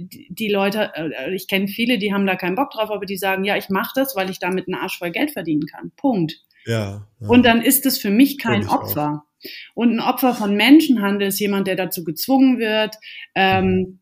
[0.00, 3.44] die Leute, äh, ich kenne viele, die haben da keinen Bock drauf, aber die sagen,
[3.44, 5.92] ja, ich mache das, weil ich damit einen Arsch voll Geld verdienen kann.
[5.96, 6.40] Punkt.
[6.66, 7.28] Ja, ja.
[7.28, 9.22] Und dann ist es für mich kein Opfer.
[9.24, 9.28] Auch.
[9.74, 12.96] Und ein Opfer von Menschenhandel ist jemand, der dazu gezwungen wird,
[13.34, 14.00] ähm,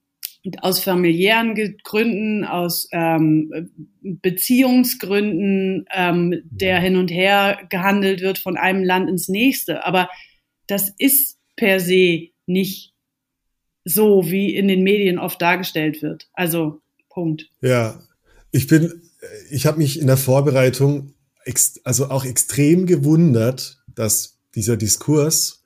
[0.60, 8.84] aus familiären Gründen, aus ähm, Beziehungsgründen, ähm, der hin und her gehandelt wird von einem
[8.84, 9.84] Land ins nächste.
[9.84, 10.08] Aber
[10.66, 12.92] das ist per se nicht
[13.84, 16.28] so, wie in den Medien oft dargestellt wird.
[16.32, 17.50] Also Punkt.
[17.60, 18.00] Ja,
[18.52, 19.02] ich bin,
[19.50, 21.14] ich habe mich in der Vorbereitung
[21.84, 25.64] also auch extrem gewundert, dass dieser Diskurs,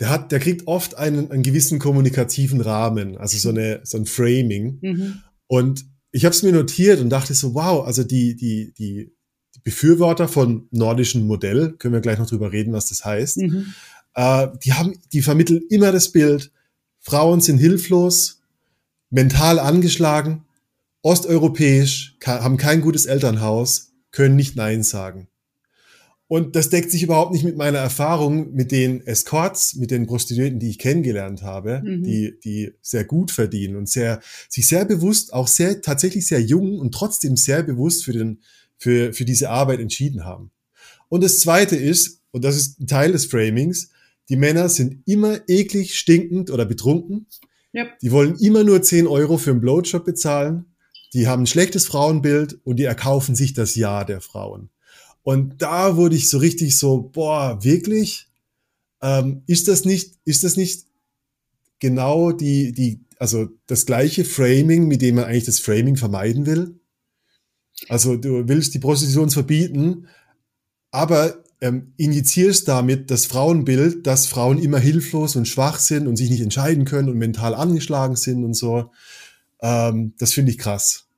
[0.00, 4.06] der hat, der kriegt oft einen, einen gewissen kommunikativen Rahmen, also so eine, so ein
[4.06, 4.78] Framing.
[4.80, 5.22] Mhm.
[5.46, 9.12] Und ich habe es mir notiert und dachte so, wow, also die, die, die,
[9.54, 13.72] die Befürworter von nordischen Modell, können wir gleich noch drüber reden, was das heißt, mhm.
[14.14, 16.50] äh, die haben, die vermitteln immer das Bild,
[17.00, 18.42] Frauen sind hilflos,
[19.10, 20.44] mental angeschlagen,
[21.02, 25.28] osteuropäisch, haben kein gutes Elternhaus, können nicht Nein sagen.
[26.26, 30.58] Und das deckt sich überhaupt nicht mit meiner Erfahrung mit den Escorts, mit den Prostituierten,
[30.58, 32.02] die ich kennengelernt habe, mhm.
[32.02, 36.78] die, die sehr gut verdienen und sehr, sich sehr bewusst, auch sehr, tatsächlich sehr jung
[36.78, 38.40] und trotzdem sehr bewusst für den,
[38.78, 40.50] für, für diese Arbeit entschieden haben.
[41.08, 43.90] Und das zweite ist, und das ist ein Teil des Framings,
[44.30, 47.26] die Männer sind immer eklig, stinkend oder betrunken.
[47.74, 47.98] Yep.
[48.00, 50.73] Die wollen immer nur 10 Euro für einen Blowjob bezahlen
[51.14, 54.70] die haben ein schlechtes Frauenbild und die erkaufen sich das Ja der Frauen.
[55.22, 58.28] Und da wurde ich so richtig so, boah, wirklich?
[59.00, 60.86] Ähm, ist das nicht, ist das nicht
[61.78, 66.78] genau die, die, also das gleiche Framing, mit dem man eigentlich das Framing vermeiden will?
[67.88, 70.08] Also du willst die Prostitution verbieten,
[70.90, 76.28] aber ähm, injizierst damit das Frauenbild, dass Frauen immer hilflos und schwach sind und sich
[76.28, 78.90] nicht entscheiden können und mental angeschlagen sind und so.
[79.64, 81.08] Ähm, das finde ich krass.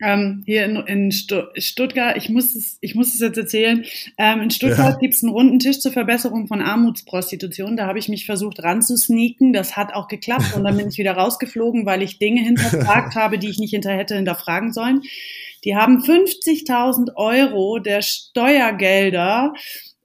[0.00, 3.84] ähm, hier in, in Stuttgart, ich muss es, ich muss es jetzt erzählen,
[4.16, 4.98] ähm, in Stuttgart ja.
[4.98, 7.76] gibt es einen runden Tisch zur Verbesserung von Armutsprostitution.
[7.76, 9.52] Da habe ich mich versucht ranzusneaken.
[9.52, 13.38] Das hat auch geklappt und dann bin ich wieder rausgeflogen, weil ich Dinge hinterfragt habe,
[13.38, 15.02] die ich nicht hinter hätte hinterfragen sollen.
[15.64, 19.52] Die haben 50.000 Euro der Steuergelder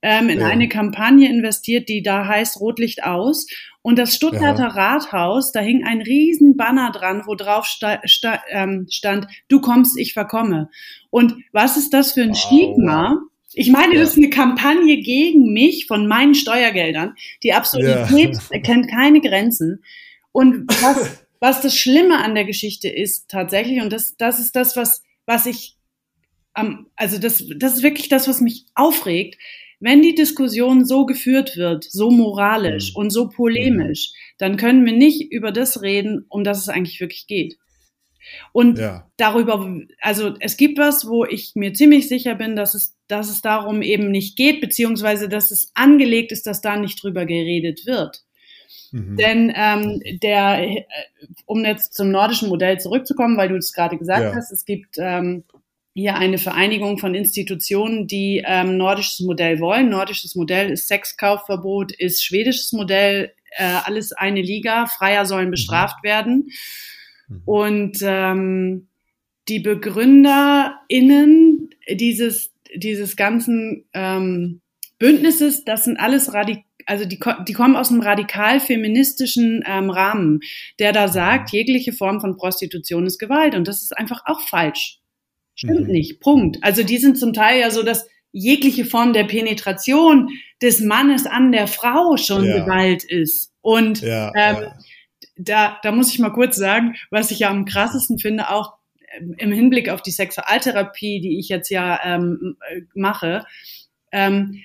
[0.01, 0.47] ähm, in ja.
[0.47, 3.45] eine Kampagne investiert, die da heißt Rotlicht aus.
[3.83, 4.93] Und das Stuttgarter ja.
[4.93, 9.97] Rathaus, da hing ein riesen Banner dran, wo drauf sta sta ähm, stand, du kommst,
[9.97, 10.69] ich verkomme.
[11.09, 12.37] Und was ist das für ein wow.
[12.37, 13.17] Stigma?
[13.53, 14.01] Ich meine, ja.
[14.01, 17.15] das ist eine Kampagne gegen mich von meinen Steuergeldern.
[17.43, 18.59] Die Absurdität ja.
[18.63, 19.83] kennt keine Grenzen.
[20.31, 24.77] Und was, was das Schlimme an der Geschichte ist tatsächlich, und das, das ist das,
[24.77, 25.75] was, was ich,
[26.55, 29.37] ähm, also das, das ist wirklich das, was mich aufregt,
[29.81, 32.97] wenn die Diskussion so geführt wird, so moralisch mhm.
[32.97, 37.27] und so polemisch, dann können wir nicht über das reden, um das es eigentlich wirklich
[37.27, 37.57] geht.
[38.53, 39.07] Und ja.
[39.17, 39.67] darüber,
[39.99, 43.81] also es gibt was, wo ich mir ziemlich sicher bin, dass es, dass es darum
[43.81, 48.23] eben nicht geht, beziehungsweise dass es angelegt ist, dass da nicht drüber geredet wird.
[48.91, 49.17] Mhm.
[49.17, 50.85] Denn ähm, der, äh,
[51.45, 54.35] um jetzt zum nordischen Modell zurückzukommen, weil du es gerade gesagt ja.
[54.35, 55.43] hast, es gibt ähm,
[55.93, 59.89] hier eine Vereinigung von Institutionen, die ähm, nordisches Modell wollen.
[59.89, 65.51] Nordisches Modell ist Sexkaufverbot, ist schwedisches Modell, äh, alles eine Liga, Freier sollen mhm.
[65.51, 66.49] bestraft werden.
[67.27, 67.41] Mhm.
[67.45, 68.87] Und ähm,
[69.49, 74.61] die BegründerInnen dieses, dieses ganzen ähm,
[74.97, 80.39] Bündnisses, das sind alles Radik also die, die kommen aus einem radikal feministischen ähm, Rahmen,
[80.79, 83.53] der da sagt, jegliche Form von Prostitution ist Gewalt.
[83.53, 85.00] Und das ist einfach auch falsch.
[85.55, 85.93] Stimmt mhm.
[85.93, 86.19] nicht.
[86.19, 86.57] Punkt.
[86.61, 90.29] Also die sind zum Teil ja so, dass jegliche Form der Penetration
[90.61, 92.59] des Mannes an der Frau schon ja.
[92.59, 93.51] Gewalt ist.
[93.61, 94.77] Und ja, ähm, ja.
[95.37, 98.73] Da, da muss ich mal kurz sagen, was ich ja am krassesten finde, auch
[99.17, 103.45] ähm, im Hinblick auf die Sexualtherapie, die ich jetzt ja ähm, äh, mache,
[104.11, 104.61] ähm,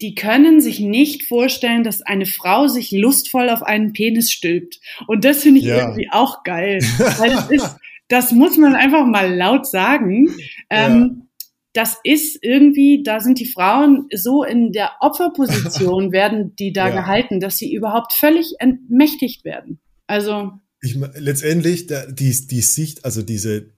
[0.00, 4.78] die können sich nicht vorstellen, dass eine Frau sich lustvoll auf einen Penis stülpt.
[5.06, 5.78] Und das finde ich ja.
[5.78, 6.80] irgendwie auch geil.
[7.18, 7.76] Weil es ist,
[8.08, 10.28] das muss man einfach mal laut sagen.
[10.70, 11.26] Ähm, ja.
[11.72, 16.94] Das ist irgendwie, da sind die Frauen so in der Opferposition, werden die da ja.
[16.94, 19.78] gehalten, dass sie überhaupt völlig entmächtigt werden.
[20.06, 20.52] Also.
[20.80, 23.70] Ich, letztendlich, die, die Sicht, also diese,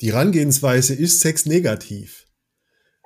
[0.00, 2.26] die Herangehensweise ist Sex negativ.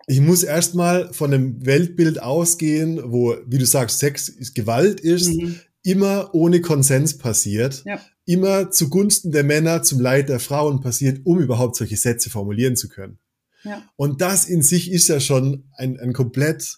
[0.07, 5.29] Ich muss erstmal von einem Weltbild ausgehen, wo, wie du sagst, Sex ist Gewalt ist,
[5.29, 5.61] mhm.
[5.83, 7.83] immer ohne Konsens passiert.
[7.85, 12.77] Ja immer zugunsten der Männer zum Leid der Frauen passiert, um überhaupt solche Sätze formulieren
[12.77, 13.19] zu können.
[13.65, 13.83] Ja.
[13.97, 16.77] Und das in sich ist ja schon ein, ein komplett,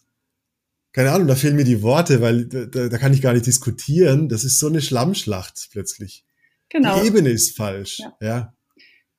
[0.92, 4.28] keine Ahnung, da fehlen mir die Worte, weil da, da kann ich gar nicht diskutieren.
[4.28, 6.24] Das ist so eine Schlammschlacht plötzlich.
[6.68, 7.00] Genau.
[7.00, 7.98] Die Ebene ist falsch.
[7.98, 8.16] Ja.
[8.20, 8.54] ja.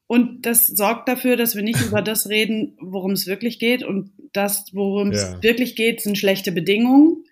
[0.07, 3.83] Und das sorgt dafür, dass wir nicht über das reden, worum es wirklich geht.
[3.83, 5.43] Und das, worum es ja.
[5.43, 7.25] wirklich geht, sind schlechte Bedingungen.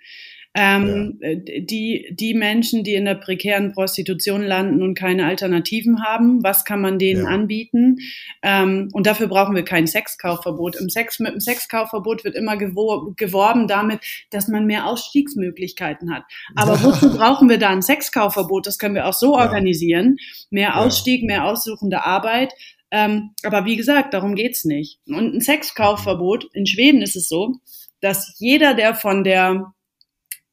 [0.55, 1.29] Ähm, ja.
[1.29, 6.65] Äh, die, die Menschen, die in der prekären Prostitution landen und keine Alternativen haben, was
[6.65, 7.29] kann man denen ja.
[7.29, 7.97] anbieten?
[8.41, 10.75] Ähm, und dafür brauchen wir kein Sexkaufverbot.
[10.77, 13.99] Im Sex, mit dem Sexkaufverbot wird immer gewor geworben damit,
[14.31, 16.23] dass man mehr Ausstiegsmöglichkeiten hat.
[16.55, 18.65] Aber wozu brauchen wir da ein Sexkaufverbot?
[18.65, 19.43] Das können wir auch so ja.
[19.43, 20.17] organisieren.
[20.49, 22.53] Mehr Ausstieg, mehr aussuchende Arbeit.
[22.91, 24.99] Ähm, aber wie gesagt, darum geht's nicht.
[25.05, 27.55] Und ein Sexkaufverbot, in Schweden ist es so,
[28.01, 29.73] dass jeder, der von der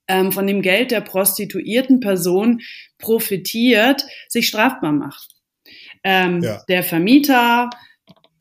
[0.08, 2.60] ähm, von dem Geld der prostituierten Person
[2.98, 5.34] profitiert, sich strafbar macht.
[6.04, 6.62] Ähm, ja.
[6.68, 7.70] Der Vermieter,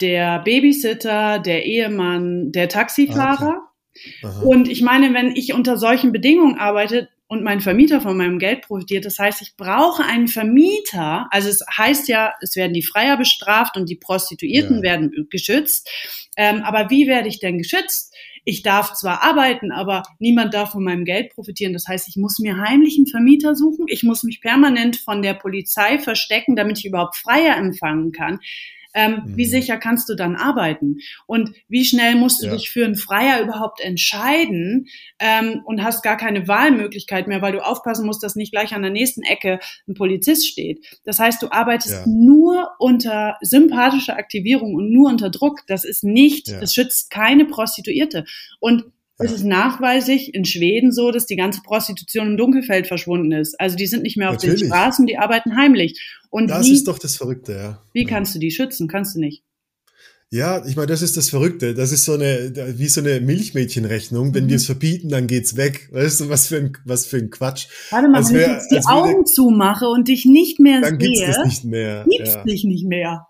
[0.01, 3.59] der Babysitter, der Ehemann, der Taxifahrer.
[4.23, 4.45] Ah, okay.
[4.45, 8.61] Und ich meine, wenn ich unter solchen Bedingungen arbeite und mein Vermieter von meinem Geld
[8.61, 11.27] profitiert, das heißt, ich brauche einen Vermieter.
[11.31, 14.83] Also es heißt ja, es werden die Freier bestraft und die Prostituierten ja.
[14.83, 15.89] werden geschützt.
[16.37, 18.13] Ähm, aber wie werde ich denn geschützt?
[18.45, 21.73] Ich darf zwar arbeiten, aber niemand darf von meinem Geld profitieren.
[21.73, 23.85] Das heißt, ich muss mir heimlich einen Vermieter suchen.
[23.89, 28.39] Ich muss mich permanent von der Polizei verstecken, damit ich überhaupt Freier empfangen kann
[28.95, 29.37] ähm, mhm.
[29.37, 30.97] wie sicher kannst du dann arbeiten?
[31.27, 32.53] Und wie schnell musst du ja.
[32.53, 34.87] dich für einen Freier überhaupt entscheiden
[35.19, 38.81] ähm, und hast gar keine Wahlmöglichkeit mehr, weil du aufpassen musst, dass nicht gleich an
[38.81, 40.83] der nächsten Ecke ein Polizist steht.
[41.03, 42.07] Das heißt, du arbeitest ja.
[42.07, 45.59] nur unter sympathischer Aktivierung und nur unter Druck.
[45.67, 46.59] Das ist nicht, ja.
[46.59, 48.25] das schützt keine Prostituierte.
[48.59, 48.85] Und
[49.17, 53.59] es ist nachweislich in Schweden so, dass die ganze Prostitution im Dunkelfeld verschwunden ist.
[53.59, 54.61] Also die sind nicht mehr auf Natürlich.
[54.61, 56.01] den Straßen, die arbeiten heimlich.
[56.29, 57.81] Und das wie, ist doch das Verrückte, ja.
[57.93, 58.87] Wie kannst du die schützen?
[58.87, 59.43] Kannst du nicht.
[60.31, 61.73] Ja, ich meine, das ist das Verrückte.
[61.75, 64.33] Das ist so eine, wie so eine Milchmädchenrechnung.
[64.33, 64.49] Wenn mhm.
[64.49, 65.87] wir es verbieten, dann geht's weg.
[65.91, 67.67] Weißt du, was für ein, was für ein Quatsch.
[67.91, 70.81] Warte mal, als wenn wär, ich jetzt die Augen wir, zumache und dich nicht mehr
[70.81, 72.05] dann sehe, gibt's das nicht mehr.
[72.09, 72.43] Gibt's ja.
[72.43, 73.27] dich nicht mehr.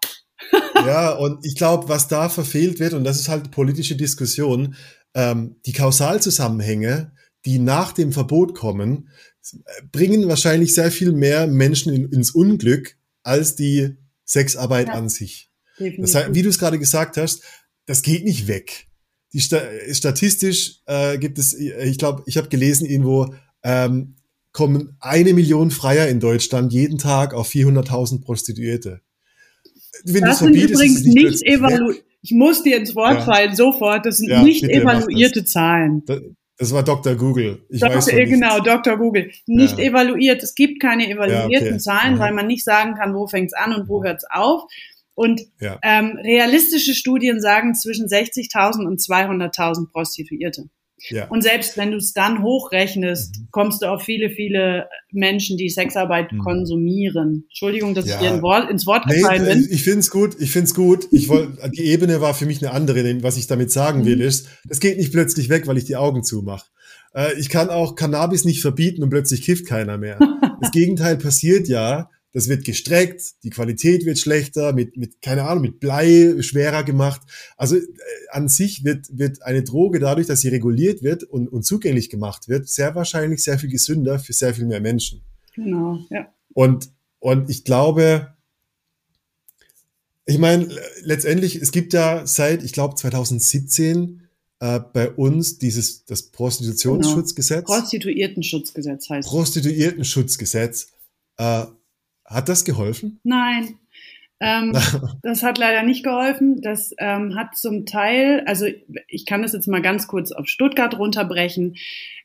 [0.76, 4.76] ja, und ich glaube, was da verfehlt wird, und das ist halt politische Diskussion,
[5.16, 7.14] ähm, die Kausalzusammenhänge,
[7.46, 9.10] die nach dem Verbot kommen,
[9.92, 15.50] bringen wahrscheinlich sehr viel mehr Menschen in, ins Unglück als die Sexarbeit ja, an sich.
[15.98, 17.44] Das heißt, wie du es gerade gesagt hast,
[17.86, 18.88] das geht nicht weg.
[19.34, 19.62] Die Sta
[19.92, 24.16] statistisch äh, gibt es, ich glaube, ich habe gelesen irgendwo, ähm,
[24.52, 29.02] kommen eine Million Freier in Deutschland jeden Tag auf 400.000 Prostituierte.
[30.06, 32.06] Wenn das sind übrigens nicht, nicht evaluiert.
[32.26, 33.22] Ich muss dir ins Wort ja.
[33.22, 34.04] fallen, sofort.
[34.08, 36.04] Das sind ja, nicht evaluierte Zahlen.
[36.08, 36.22] Das,
[36.58, 37.14] das, war Dr.
[37.14, 37.64] Google.
[37.70, 37.98] Ich Dr.
[37.98, 38.98] weiß genau, Dr.
[38.98, 39.30] Google.
[39.46, 39.86] Nicht ja.
[39.86, 40.42] evaluiert.
[40.42, 41.78] Es gibt keine evaluierten okay.
[41.78, 44.64] Zahlen, weil man nicht sagen kann, wo fängt es an und wo hört es auf.
[45.14, 50.70] Und ähm, realistische Studien sagen zwischen 60.000 und 200.000 Prostituierte.
[51.10, 51.28] Ja.
[51.28, 53.48] Und selbst wenn du es dann hochrechnest, mhm.
[53.52, 56.40] kommst du auf viele, viele Menschen, die Sexarbeit mhm.
[56.40, 57.46] konsumieren.
[57.48, 58.16] Entschuldigung, dass ja.
[58.16, 59.68] ich dir Wort, ins Wort gefallen nee, bin.
[59.72, 61.08] Ich finde es gut, ich finde es gut.
[61.12, 62.96] Ich wollte, die Ebene war für mich eine andere.
[63.24, 64.22] Was ich damit sagen will, mhm.
[64.24, 66.66] ist, das geht nicht plötzlich weg, weil ich die Augen zumache.
[67.14, 70.20] Äh, ich kann auch Cannabis nicht verbieten und plötzlich kifft keiner mehr.
[70.62, 75.62] das Gegenteil passiert ja das wird gestreckt, die Qualität wird schlechter, mit, mit keine Ahnung,
[75.62, 77.22] mit Blei schwerer gemacht.
[77.56, 77.84] Also äh,
[78.30, 82.50] an sich wird, wird eine Droge dadurch, dass sie reguliert wird und, und zugänglich gemacht
[82.50, 85.22] wird, sehr wahrscheinlich sehr viel gesünder für sehr viel mehr Menschen.
[85.56, 86.28] Genau, ja.
[86.54, 88.36] Und, und ich glaube,
[90.26, 90.68] ich meine,
[91.04, 94.24] letztendlich, es gibt ja seit, ich glaube, 2017
[94.60, 97.66] äh, bei uns dieses, das Prostitutionsschutzgesetz.
[97.66, 97.80] Genau.
[97.80, 100.92] Prostituiertenschutzgesetz heißt Prostituiertenschutzgesetz.
[101.38, 101.68] Äh,
[102.26, 103.20] hat das geholfen?
[103.24, 103.80] Nein.
[104.40, 104.74] Ähm,
[105.24, 106.62] das hat leider nicht geholfen.
[106.62, 108.66] Das ähm, hat zum Teil, also
[109.08, 111.76] ich kann das jetzt mal ganz kurz auf Stuttgart runterbrechen.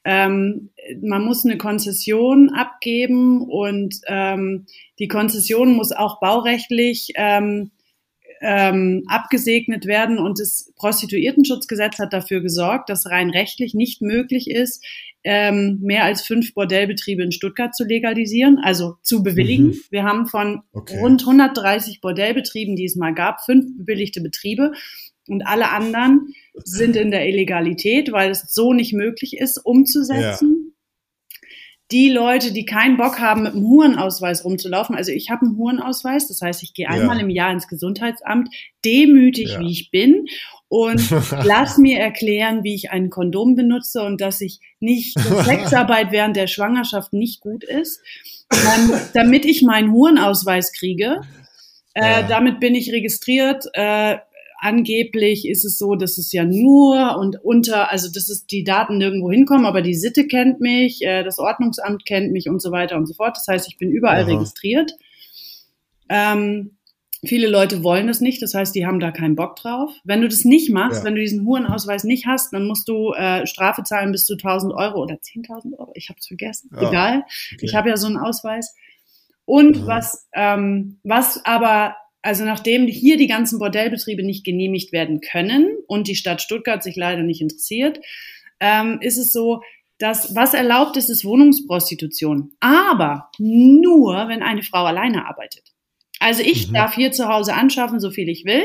[0.05, 0.70] Ähm,
[1.03, 4.66] man muss eine Konzession abgeben und ähm,
[4.98, 7.70] die Konzession muss auch baurechtlich ähm,
[8.40, 10.18] ähm, abgesegnet werden.
[10.18, 14.84] Und das Prostituiertenschutzgesetz hat dafür gesorgt, dass rein rechtlich nicht möglich ist,
[15.22, 19.68] ähm, mehr als fünf Bordellbetriebe in Stuttgart zu legalisieren, also zu bewilligen.
[19.68, 19.80] Mhm.
[19.90, 20.98] Wir haben von okay.
[20.98, 24.72] rund 130 Bordellbetrieben, die es mal gab, fünf bewilligte Betriebe
[25.28, 30.64] und alle anderen sind in der Illegalität, weil es so nicht möglich ist, umzusetzen.
[30.64, 30.69] Ja.
[31.93, 36.28] Die Leute, die keinen Bock haben, mit einem Hurenausweis rumzulaufen, also ich habe einen Hurenausweis,
[36.28, 37.22] das heißt, ich gehe einmal ja.
[37.22, 38.49] im Jahr ins Gesundheitsamt,
[38.84, 39.61] demütig ja.
[39.61, 40.26] wie ich bin
[40.68, 41.11] und
[41.45, 46.47] lass mir erklären, wie ich ein Kondom benutze und dass ich nicht Sexarbeit während der
[46.47, 48.01] Schwangerschaft nicht gut ist,
[48.53, 51.22] ähm, damit ich meinen Hurenausweis kriege.
[51.95, 52.22] Äh, ja.
[52.22, 53.64] Damit bin ich registriert.
[53.74, 54.18] Äh,
[54.61, 58.98] angeblich ist es so, dass es ja nur und unter, also dass es die Daten
[58.98, 62.96] nirgendwo hinkommen, aber die Sitte kennt mich, äh, das Ordnungsamt kennt mich und so weiter
[62.96, 63.36] und so fort.
[63.36, 64.30] Das heißt, ich bin überall Aha.
[64.30, 64.92] registriert.
[66.08, 66.76] Ähm,
[67.22, 69.92] Viele Leute wollen das nicht, das heißt, die haben da keinen Bock drauf.
[70.04, 71.04] Wenn du das nicht machst, ja.
[71.04, 74.72] wenn du diesen Hurenausweis nicht hast, dann musst du äh, Strafe zahlen bis zu 1000
[74.72, 75.92] Euro oder 10.000 Euro.
[75.94, 76.70] Ich habe es vergessen.
[76.72, 76.88] Ja.
[76.88, 77.24] Egal.
[77.54, 77.58] Okay.
[77.61, 78.74] Ich habe ja so einen Ausweis.
[79.44, 79.86] Und mhm.
[79.86, 86.06] was, ähm, was aber, also nachdem hier die ganzen Bordellbetriebe nicht genehmigt werden können und
[86.06, 88.00] die Stadt Stuttgart sich leider nicht interessiert,
[88.60, 89.62] ähm, ist es so,
[89.98, 92.52] dass was erlaubt ist, ist Wohnungsprostitution.
[92.60, 95.72] Aber nur, wenn eine Frau alleine arbeitet.
[96.18, 96.74] Also ich mhm.
[96.74, 98.64] darf hier zu Hause anschaffen, so viel ich will.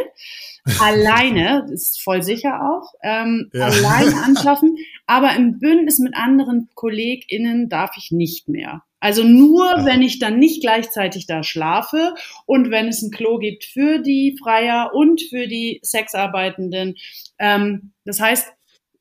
[0.79, 3.67] Alleine, ist voll sicher auch, ähm, ja.
[3.67, 4.77] alleine anschaffen.
[5.07, 8.83] Aber im Bündnis mit anderen KollegInnen darf ich nicht mehr.
[9.05, 9.85] Also nur, ja.
[9.85, 12.15] wenn ich dann nicht gleichzeitig da schlafe
[12.47, 16.95] und wenn es ein Klo gibt für die Freier und für die Sexarbeitenden.
[17.37, 18.51] Ähm, das heißt,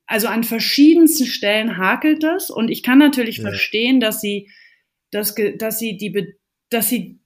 [0.05, 3.45] also an verschiedensten Stellen hakelt das und ich kann natürlich ja.
[3.45, 4.51] verstehen, dass sie,
[5.11, 6.35] dass, dass sie die,
[6.69, 7.19] dass sie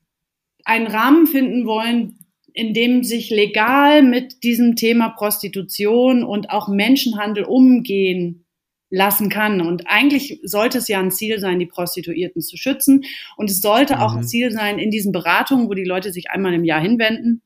[0.65, 2.21] einen Rahmen finden wollen,
[2.53, 8.45] in dem sich legal mit diesem Thema Prostitution und auch Menschenhandel umgehen
[8.91, 9.61] lassen kann.
[9.61, 13.05] Und eigentlich sollte es ja ein Ziel sein, die Prostituierten zu schützen.
[13.37, 14.01] Und es sollte mhm.
[14.01, 14.27] auch ein mhm.
[14.27, 17.43] Ziel sein, in diesen Beratungen, wo die Leute sich einmal im Jahr hinwenden,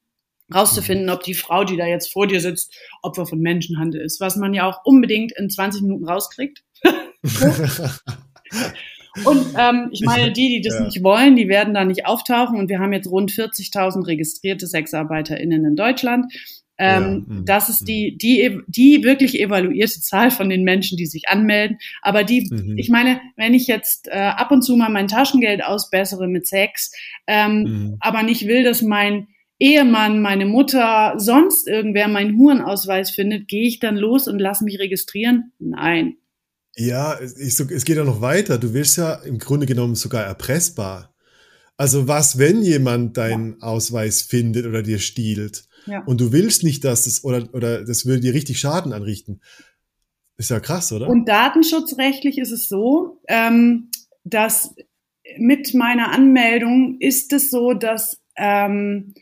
[0.55, 4.36] rauszufinden, ob die Frau, die da jetzt vor dir sitzt, Opfer von Menschenhandel ist, was
[4.36, 6.62] man ja auch unbedingt in 20 Minuten rauskriegt.
[9.24, 10.84] Und ähm, ich meine, die, die das ja.
[10.84, 12.59] nicht wollen, die werden da nicht auftauchen.
[12.59, 16.32] Und wir haben jetzt rund 40.000 registrierte SexarbeiterInnen in Deutschland.
[16.78, 17.44] Ähm, ja, mhm.
[17.44, 21.78] das ist die, die, die wirklich evaluierte Zahl von den Menschen, die sich anmelden.
[22.00, 22.78] Aber die, mhm.
[22.78, 26.92] ich meine, wenn ich jetzt äh, ab und zu mal mein Taschengeld ausbessere mit Sex,
[27.26, 27.96] ähm, mhm.
[28.00, 33.78] aber nicht will, dass mein Ehemann, meine Mutter, sonst irgendwer meinen Hurenausweis findet, gehe ich
[33.78, 35.52] dann los und lasse mich registrieren?
[35.58, 36.16] Nein.
[36.74, 38.58] Ja, ich, es geht ja noch weiter.
[38.58, 41.14] Du wirst ja im Grunde genommen sogar erpressbar.
[41.76, 43.60] Also was, wenn jemand deinen.
[43.62, 46.02] Ausweis findet oder dir stiehlt ja.
[46.04, 49.40] und du willst nicht, dass es oder, oder das würde dir richtig Schaden anrichten.
[50.36, 51.08] Ist ja krass, oder?
[51.08, 53.90] Und datenschutzrechtlich ist es so, ähm,
[54.24, 54.74] dass
[55.38, 59.14] mit meiner Anmeldung ist es so, dass ähm,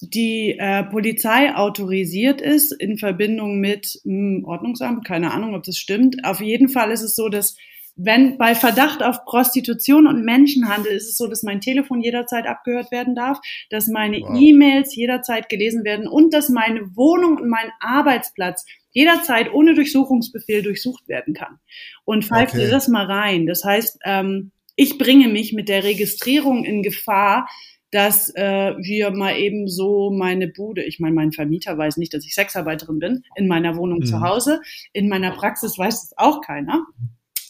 [0.00, 5.78] die äh, Polizei autorisiert ist in Verbindung mit mh, hm, Ordnungsamt, keine Ahnung, ob das
[5.78, 6.24] stimmt.
[6.24, 7.56] Auf jeden Fall ist es so, dass
[7.96, 12.90] wenn bei Verdacht auf Prostitution und Menschenhandel ist es so, dass mein Telefon jederzeit abgehört
[12.90, 13.38] werden darf,
[13.70, 14.36] dass meine wow.
[14.38, 21.08] E-Mails jederzeit gelesen werden und dass meine Wohnung und mein Arbeitsplatz jederzeit ohne Durchsuchungsbefehl durchsucht
[21.08, 21.58] werden kann.
[22.04, 22.64] Und falls okay.
[22.64, 23.46] dir das mal rein.
[23.46, 27.48] Das heißt, ähm, ich bringe mich mit der Registrierung in Gefahr,
[27.92, 32.24] dass äh, hier mal eben so meine Bude, ich meine, mein Vermieter weiß nicht, dass
[32.24, 34.06] ich Sexarbeiterin bin, in meiner Wohnung mhm.
[34.06, 34.60] zu Hause.
[34.92, 36.84] In meiner Praxis weiß das auch keiner.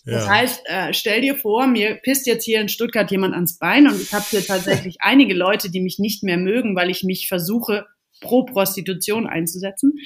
[0.05, 0.13] Ja.
[0.13, 3.89] Das heißt, äh, stell dir vor, mir pisst jetzt hier in Stuttgart jemand ans Bein
[3.89, 7.27] und ich habe hier tatsächlich einige Leute, die mich nicht mehr mögen, weil ich mich
[7.27, 7.87] versuche,
[8.21, 9.99] pro Prostitution einzusetzen.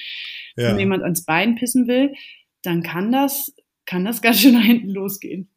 [0.56, 0.70] Ja.
[0.70, 2.14] Wenn jemand ans Bein pissen will,
[2.62, 3.54] dann kann das,
[3.86, 5.48] kann das ganz schön nach hinten losgehen.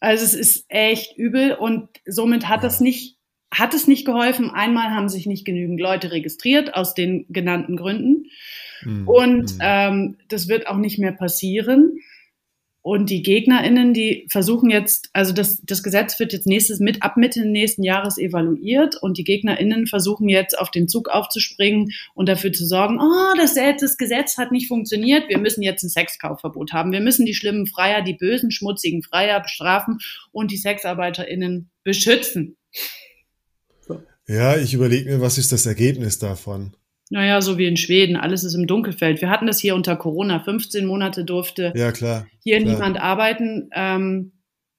[0.00, 2.68] Also es ist echt übel und somit hat ja.
[2.68, 3.18] das nicht,
[3.52, 4.50] hat es nicht geholfen.
[4.50, 8.26] Einmal haben sich nicht genügend Leute registriert aus den genannten Gründen.
[8.82, 9.08] Mhm.
[9.08, 9.60] Und mhm.
[9.60, 12.00] ähm, das wird auch nicht mehr passieren.
[12.82, 17.16] Und die GegnerInnen, die versuchen jetzt, also das, das Gesetz wird jetzt nächstes mit ab
[17.16, 22.52] Mitte nächsten Jahres evaluiert und die GegnerInnen versuchen jetzt auf den Zug aufzuspringen und dafür
[22.52, 26.90] zu sorgen, oh, das, das Gesetz hat nicht funktioniert, wir müssen jetzt ein Sexkaufverbot haben.
[26.90, 30.00] Wir müssen die schlimmen Freier, die bösen, schmutzigen Freier bestrafen
[30.32, 32.56] und die SexarbeiterInnen beschützen.
[33.86, 34.02] So.
[34.26, 36.74] Ja, ich überlege mir, was ist das Ergebnis davon?
[37.12, 39.20] Naja, so wie in Schweden, alles ist im Dunkelfeld.
[39.20, 40.40] Wir hatten das hier unter Corona.
[40.40, 42.72] 15 Monate durfte ja, klar, hier klar.
[42.72, 43.68] niemand arbeiten.
[43.74, 44.32] Ähm,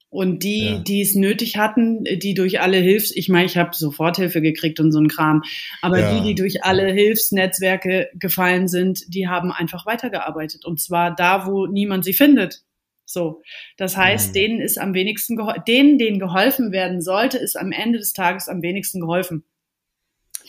[0.08, 0.78] und die, ja.
[0.78, 4.90] die es nötig hatten, die durch alle Hilfs, ich meine, ich habe Soforthilfe gekriegt und
[4.90, 5.42] so ein Kram,
[5.80, 6.12] aber ja.
[6.12, 10.64] die, die durch alle Hilfsnetzwerke gefallen sind, die haben einfach weitergearbeitet.
[10.64, 12.64] Und zwar da, wo niemand sie findet.
[13.04, 13.42] So.
[13.76, 14.32] Das heißt, mhm.
[14.32, 18.60] denen ist am wenigsten denen, denen geholfen werden sollte, ist am Ende des Tages am
[18.60, 19.44] wenigsten geholfen.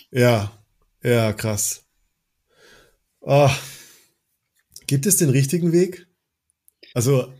[0.10, 0.52] Ja,
[1.06, 1.86] ja, krass.
[3.22, 3.50] Oh.
[4.88, 6.08] Gibt es den richtigen Weg?
[6.94, 7.32] Also,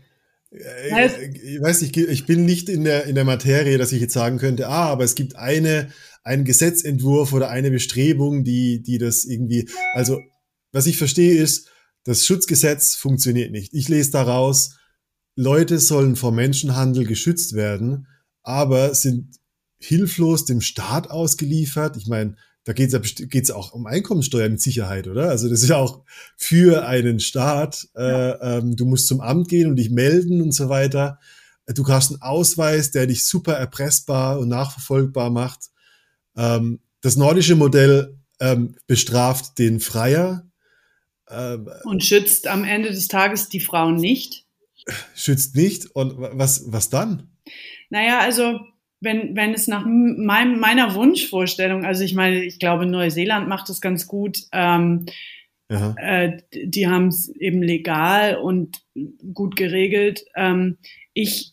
[0.50, 4.14] äh, ich weiß nicht, ich bin nicht in der, in der Materie, dass ich jetzt
[4.14, 5.90] sagen könnte, ah, aber es gibt eine,
[6.22, 10.20] einen Gesetzentwurf oder eine Bestrebung, die, die das irgendwie, also,
[10.72, 11.68] was ich verstehe ist,
[12.04, 13.74] das Schutzgesetz funktioniert nicht.
[13.74, 14.76] Ich lese daraus,
[15.34, 18.06] Leute sollen vor Menschenhandel geschützt werden,
[18.42, 19.36] aber sind
[19.78, 21.96] hilflos dem Staat ausgeliefert.
[21.96, 22.36] Ich meine,
[22.66, 25.28] da geht es geht's auch um Einkommensteuer mit Sicherheit, oder?
[25.28, 26.02] Also das ist ja auch
[26.36, 27.86] für einen Staat.
[27.94, 31.20] Äh, ähm, du musst zum Amt gehen und dich melden und so weiter.
[31.68, 35.70] Du hast einen Ausweis, der dich super erpressbar und nachverfolgbar macht.
[36.36, 40.50] Ähm, das nordische Modell ähm, bestraft den Freier.
[41.30, 44.44] Ähm, und schützt am Ende des Tages die Frauen nicht.
[45.14, 45.86] Schützt nicht.
[45.94, 47.30] Und was, was dann?
[47.90, 48.58] Naja, also
[49.00, 53.80] wenn, wenn es nach meinem, meiner Wunschvorstellung, also ich meine, ich glaube, Neuseeland macht es
[53.80, 54.38] ganz gut.
[54.52, 55.06] Ähm,
[55.68, 58.82] äh, die haben es eben legal und
[59.34, 60.24] gut geregelt.
[60.36, 60.78] Ähm,
[61.12, 61.52] ich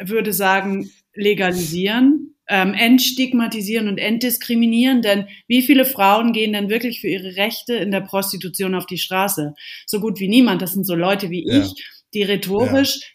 [0.00, 7.08] würde sagen, legalisieren, ähm, entstigmatisieren und entdiskriminieren, denn wie viele Frauen gehen denn wirklich für
[7.08, 9.54] ihre Rechte in der Prostitution auf die Straße?
[9.86, 10.62] So gut wie niemand.
[10.62, 11.62] Das sind so Leute wie ja.
[11.62, 11.72] ich,
[12.14, 13.11] die rhetorisch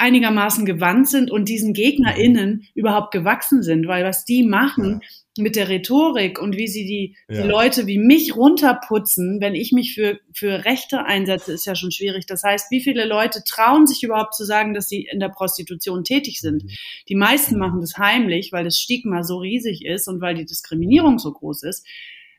[0.00, 5.42] einigermaßen gewandt sind und diesen GegnerInnen überhaupt gewachsen sind, weil was die machen ja.
[5.42, 7.42] mit der Rhetorik und wie sie die, ja.
[7.42, 11.92] die Leute wie mich runterputzen, wenn ich mich für, für Rechte einsetze, ist ja schon
[11.92, 12.26] schwierig.
[12.26, 16.02] Das heißt, wie viele Leute trauen sich überhaupt zu sagen, dass sie in der Prostitution
[16.02, 16.64] tätig sind?
[16.64, 16.70] Mhm.
[17.08, 17.60] Die meisten mhm.
[17.60, 21.62] machen das heimlich, weil das Stigma so riesig ist und weil die Diskriminierung so groß
[21.64, 21.86] ist.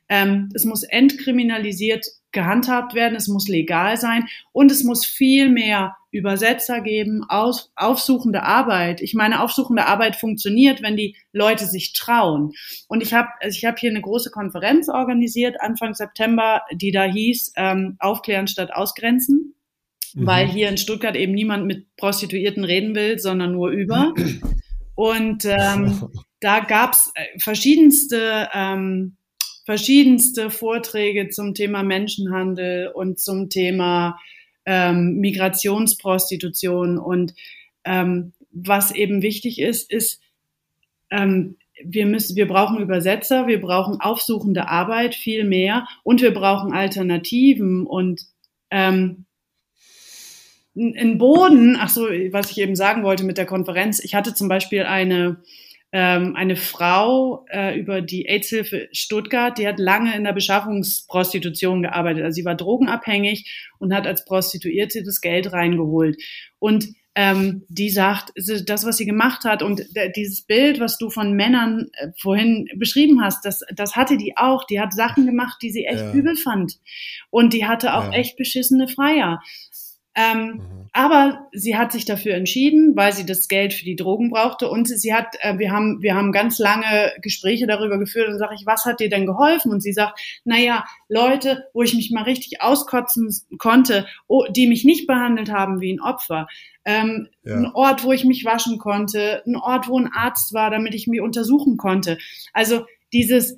[0.08, 5.96] Ähm, es muss entkriminalisiert gehandhabt werden, es muss legal sein und es muss viel mehr
[6.12, 9.00] Übersetzer geben, aus, aufsuchende Arbeit.
[9.00, 12.52] Ich meine, aufsuchende Arbeit funktioniert, wenn die Leute sich trauen.
[12.86, 17.04] Und ich habe also ich hab hier eine große Konferenz organisiert Anfang September, die da
[17.04, 19.54] hieß ähm, Aufklären statt Ausgrenzen,
[20.14, 20.26] mhm.
[20.26, 24.12] weil hier in Stuttgart eben niemand mit Prostituierten reden will, sondern nur über.
[24.94, 26.10] Und ähm,
[26.40, 29.16] da gab's äh, verschiedenste ähm,
[29.64, 34.18] verschiedenste Vorträge zum Thema Menschenhandel und zum Thema
[34.66, 36.98] ähm, Migrationsprostitution.
[36.98, 37.34] Und
[37.84, 40.20] ähm, was eben wichtig ist, ist,
[41.10, 46.72] ähm, wir müssen, wir brauchen Übersetzer, wir brauchen aufsuchende Arbeit viel mehr und wir brauchen
[46.72, 48.22] Alternativen und
[48.70, 49.24] ähm,
[50.74, 54.00] ein Boden, ach so, was ich eben sagen wollte mit der Konferenz.
[54.02, 55.42] Ich hatte zum Beispiel eine
[55.92, 62.24] ähm, eine Frau äh, über die AIDS-Hilfe Stuttgart, die hat lange in der Beschaffungsprostitution gearbeitet.
[62.24, 66.16] Also sie war drogenabhängig und hat als Prostituierte das Geld reingeholt.
[66.58, 69.82] Und ähm, die sagt, das, was sie gemacht hat und
[70.16, 74.64] dieses Bild, was du von Männern äh, vorhin beschrieben hast, das, das hatte die auch.
[74.64, 76.12] Die hat Sachen gemacht, die sie echt ja.
[76.14, 76.78] übel fand.
[77.28, 78.12] Und die hatte auch ja.
[78.12, 79.42] echt beschissene Freier.
[80.14, 80.82] Ähm, mhm.
[80.94, 84.68] Aber sie hat sich dafür entschieden, weil sie das Geld für die Drogen brauchte.
[84.68, 88.54] Und sie hat, äh, wir haben, wir haben ganz lange Gespräche darüber geführt und sage
[88.54, 89.72] ich, was hat dir denn geholfen?
[89.72, 94.84] Und sie sagt, naja, Leute, wo ich mich mal richtig auskotzen konnte, oh, die mich
[94.84, 96.46] nicht behandelt haben wie ein Opfer.
[96.84, 97.56] Ähm, ja.
[97.56, 101.06] Ein Ort, wo ich mich waschen konnte, ein Ort, wo ein Arzt war, damit ich
[101.06, 102.18] mich untersuchen konnte.
[102.52, 102.84] Also
[103.14, 103.56] dieses,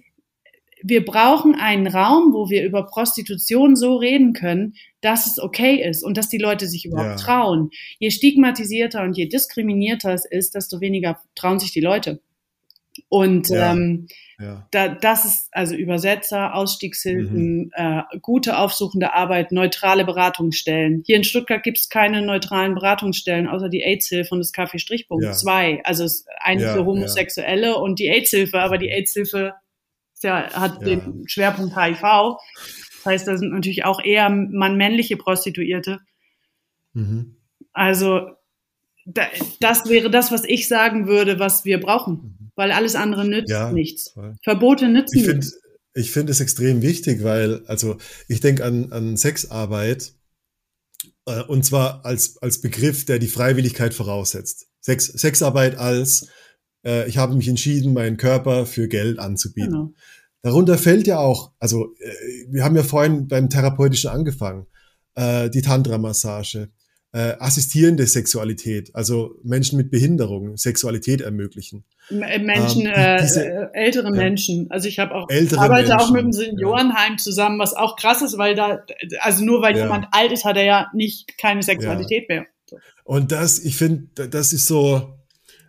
[0.87, 6.05] wir brauchen einen Raum, wo wir über Prostitution so reden können, dass es okay ist
[6.05, 7.27] und dass die Leute sich überhaupt ja.
[7.27, 7.71] trauen.
[7.99, 12.21] Je stigmatisierter und je diskriminierter es ist, desto weniger trauen sich die Leute.
[13.09, 13.73] Und ja.
[13.73, 14.09] Ähm,
[14.39, 14.67] ja.
[14.73, 17.71] Da, das ist also Übersetzer, Ausstiegshilfen, mhm.
[17.73, 21.03] äh, gute aufsuchende Arbeit, neutrale Beratungsstellen.
[21.07, 25.25] Hier in Stuttgart gibt es keine neutralen Beratungsstellen, außer die AIDS-Hilfe und das Kaffee Strichpunkt.
[25.25, 25.33] Ja.
[25.33, 25.81] Zwei.
[25.85, 29.55] Also es eine ja, für Homosexuelle und die AIDS-Hilfe, aber die AIDS-Hilfe
[30.23, 30.97] ja, hat ja.
[30.97, 32.01] den Schwerpunkt HIV.
[32.01, 36.01] Das heißt, da sind natürlich auch eher mann-männliche Prostituierte.
[36.95, 37.37] Mhm.
[37.73, 38.31] Also
[39.05, 39.27] da,
[39.61, 42.51] das wäre das, was ich sagen würde, was wir brauchen, mhm.
[42.55, 44.11] weil alles andere nützt ja, nichts.
[44.11, 44.35] Voll.
[44.43, 45.61] Verbote nützen ich nichts.
[45.95, 47.99] ich finde es extrem wichtig, weil, also
[48.29, 50.15] ich denke an, an Sexarbeit
[51.27, 54.69] äh, und zwar als, als Begriff, der die Freiwilligkeit voraussetzt.
[54.81, 56.29] Sex, Sexarbeit als
[56.85, 59.71] äh, ich habe mich entschieden, meinen Körper für Geld anzubieten.
[59.71, 59.93] Genau.
[60.43, 62.13] Darunter fällt ja auch, also äh,
[62.51, 64.67] wir haben ja vorhin beim Therapeutischen angefangen,
[65.15, 66.69] äh, die Tantra-Massage,
[67.13, 71.85] äh, assistierende Sexualität, also Menschen mit Behinderung Sexualität ermöglichen.
[72.11, 74.67] Äh, Menschen, ähm, die, diese, äh, ältere ja, Menschen.
[74.71, 77.17] Also ich habe auch arbeite Menschen, auch mit dem Seniorenheim ja.
[77.17, 78.85] zusammen, was auch krass ist, weil da,
[79.21, 79.85] also nur weil ja.
[79.85, 82.47] jemand alt ist, hat er ja nicht keine Sexualität mehr.
[82.69, 82.79] So.
[83.05, 85.15] Und das, ich finde, das ist so,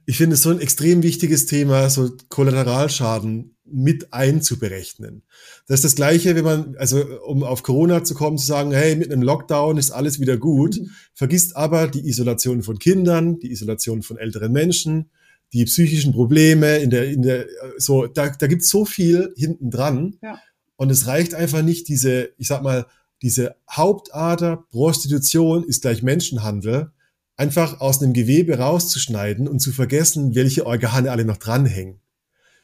[0.05, 5.23] ich finde es so ein extrem wichtiges Thema, so Kollateralschaden mit einzuberechnen.
[5.67, 8.95] Das ist das Gleiche, wenn man, also um auf Corona zu kommen, zu sagen, hey,
[8.95, 10.91] mit einem Lockdown ist alles wieder gut, mhm.
[11.13, 15.09] vergisst aber die Isolation von Kindern, die Isolation von älteren Menschen,
[15.53, 17.47] die psychischen Probleme in der, in der,
[17.77, 20.17] so, da, da gibt es so viel hinten dran.
[20.21, 20.39] Ja.
[20.75, 22.85] Und es reicht einfach nicht, diese, ich sag mal,
[23.21, 26.91] diese Hauptader Prostitution ist gleich Menschenhandel,
[27.37, 31.99] einfach aus einem Gewebe rauszuschneiden und zu vergessen, welche Organe alle noch dranhängen.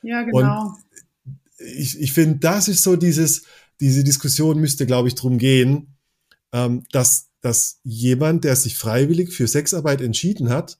[0.01, 0.65] Ja, genau.
[0.65, 0.77] Und
[1.57, 3.43] ich, ich finde, das ist so dieses,
[3.79, 5.97] diese Diskussion müsste, glaube ich, drum gehen,
[6.53, 10.79] ähm, dass, dass jemand, der sich freiwillig für Sexarbeit entschieden hat,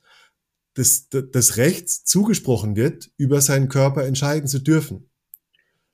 [0.74, 5.10] das, das Recht zugesprochen wird, über seinen Körper entscheiden zu dürfen.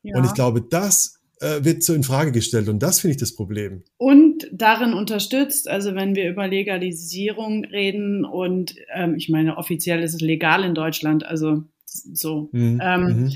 [0.03, 0.17] Ja.
[0.17, 3.35] Und ich glaube, das äh, wird so in Frage gestellt und das finde ich das
[3.35, 3.83] Problem.
[3.97, 10.15] Und darin unterstützt, also wenn wir über Legalisierung reden und ähm, ich meine, offiziell ist
[10.15, 12.81] es legal in Deutschland, also so, mhm.
[12.83, 13.33] Ähm, mhm.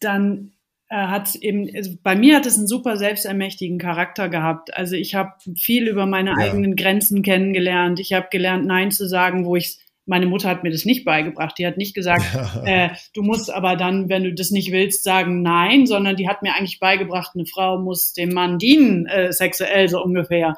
[0.00, 0.52] dann
[0.88, 4.74] äh, hat eben, also bei mir hat es einen super selbstermächtigen Charakter gehabt.
[4.74, 6.36] Also ich habe viel über meine ja.
[6.36, 8.00] eigenen Grenzen kennengelernt.
[8.00, 9.78] Ich habe gelernt, Nein zu sagen, wo ich
[10.08, 11.56] meine Mutter hat mir das nicht beigebracht.
[11.58, 12.24] Die hat nicht gesagt,
[12.64, 16.42] äh, du musst aber dann, wenn du das nicht willst, sagen nein, sondern die hat
[16.42, 20.56] mir eigentlich beigebracht, eine Frau muss dem Mann dienen, äh, sexuell so ungefähr.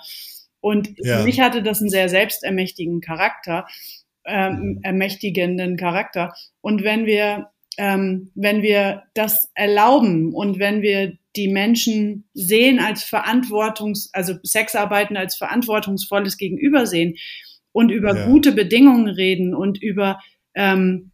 [0.60, 1.18] Und ja.
[1.18, 3.66] für mich hatte das einen sehr selbstermächtigen Charakter,
[4.24, 4.80] ähm, mhm.
[4.82, 6.34] ermächtigenden Charakter.
[6.60, 13.04] Und wenn wir, ähm, wenn wir das erlauben und wenn wir die Menschen sehen als
[13.04, 17.16] Verantwortungs, also Sexarbeiten als verantwortungsvolles Gegenübersehen,
[17.72, 18.26] und über ja.
[18.26, 20.20] gute Bedingungen reden und über
[20.54, 21.12] ähm,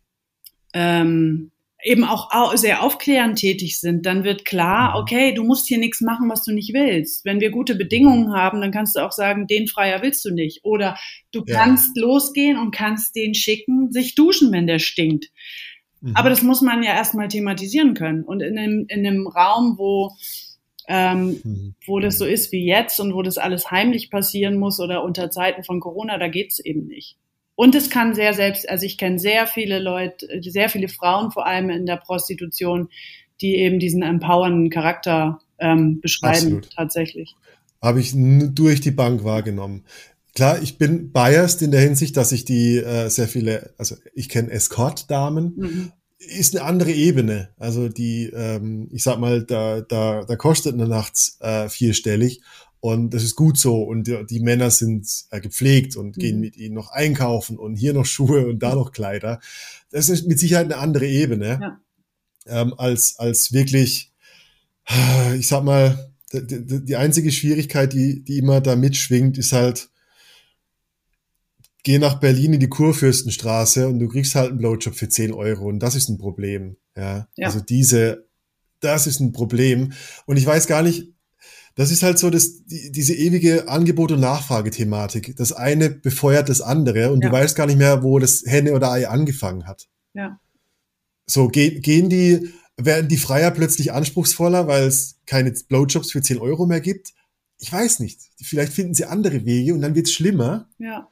[0.72, 1.50] ähm,
[1.86, 5.02] eben auch sehr aufklärend tätig sind, dann wird klar, mhm.
[5.02, 7.24] okay, du musst hier nichts machen, was du nicht willst.
[7.24, 10.64] Wenn wir gute Bedingungen haben, dann kannst du auch sagen, den Freier willst du nicht.
[10.64, 10.98] Oder
[11.32, 11.56] du ja.
[11.56, 15.26] kannst losgehen und kannst den schicken, sich duschen, wenn der stinkt.
[16.00, 16.16] Mhm.
[16.16, 18.24] Aber das muss man ja erstmal thematisieren können.
[18.24, 20.12] Und in einem, in einem Raum, wo
[20.88, 21.74] ähm, mhm.
[21.86, 25.30] wo das so ist wie jetzt und wo das alles heimlich passieren muss oder unter
[25.30, 27.16] Zeiten von Corona, da geht's eben nicht.
[27.54, 31.46] Und es kann sehr selbst, also ich kenne sehr viele Leute, sehr viele Frauen vor
[31.46, 32.88] allem in der Prostitution,
[33.40, 36.70] die eben diesen empowernden Charakter ähm, beschreiben, Absolut.
[36.74, 37.34] tatsächlich.
[37.82, 39.84] Habe ich durch die Bank wahrgenommen.
[40.34, 44.28] Klar, ich bin biased in der Hinsicht, dass ich die äh, sehr viele, also ich
[44.28, 47.50] kenne Escort-Damen mhm ist eine andere Ebene.
[47.58, 52.40] Also die, ähm, ich sag mal, da, da, da kostet eine Nachts äh, vierstellig
[52.80, 53.82] und das ist gut so.
[53.82, 56.20] Und die, die Männer sind äh, gepflegt und mhm.
[56.20, 59.40] gehen mit ihnen noch einkaufen und hier noch Schuhe und da noch Kleider.
[59.90, 61.80] Das ist mit Sicherheit eine andere Ebene ja.
[62.46, 64.12] ähm, als, als wirklich,
[65.36, 69.90] ich sag mal, die, die einzige Schwierigkeit, die, die immer da mitschwingt, ist halt,
[71.86, 75.68] geh nach Berlin in die Kurfürstenstraße und du kriegst halt einen Blowjob für 10 Euro
[75.68, 76.76] und das ist ein Problem.
[76.96, 77.46] Ja, ja.
[77.46, 78.26] also diese,
[78.80, 79.92] das ist ein Problem.
[80.26, 81.12] Und ich weiß gar nicht,
[81.76, 85.36] das ist halt so das, die, diese ewige Angebot- und Nachfragethematik.
[85.36, 87.28] Das eine befeuert das andere und ja.
[87.28, 89.86] du weißt gar nicht mehr, wo das Henne oder Ei angefangen hat.
[90.12, 90.40] Ja.
[91.24, 96.38] So, ge gehen die, werden die Freier plötzlich anspruchsvoller, weil es keine Blowjobs für 10
[96.38, 97.14] Euro mehr gibt?
[97.60, 98.22] Ich weiß nicht.
[98.42, 100.68] Vielleicht finden sie andere Wege und dann wird es schlimmer.
[100.78, 101.08] Ja.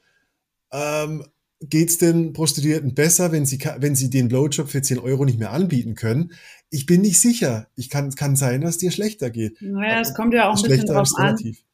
[0.75, 1.25] Ähm,
[1.61, 5.39] Geht es den Prostituierten besser, wenn sie, wenn sie den Blowjob für 10 Euro nicht
[5.39, 6.33] mehr anbieten können?
[6.69, 7.69] Ich bin nicht sicher.
[7.75, 9.63] Ich kann, kann sein, dass es dir schlechter geht.
[9.63, 11.35] Naja, es kommt ja auch ein bisschen drauf an.
[11.37, 11.65] Es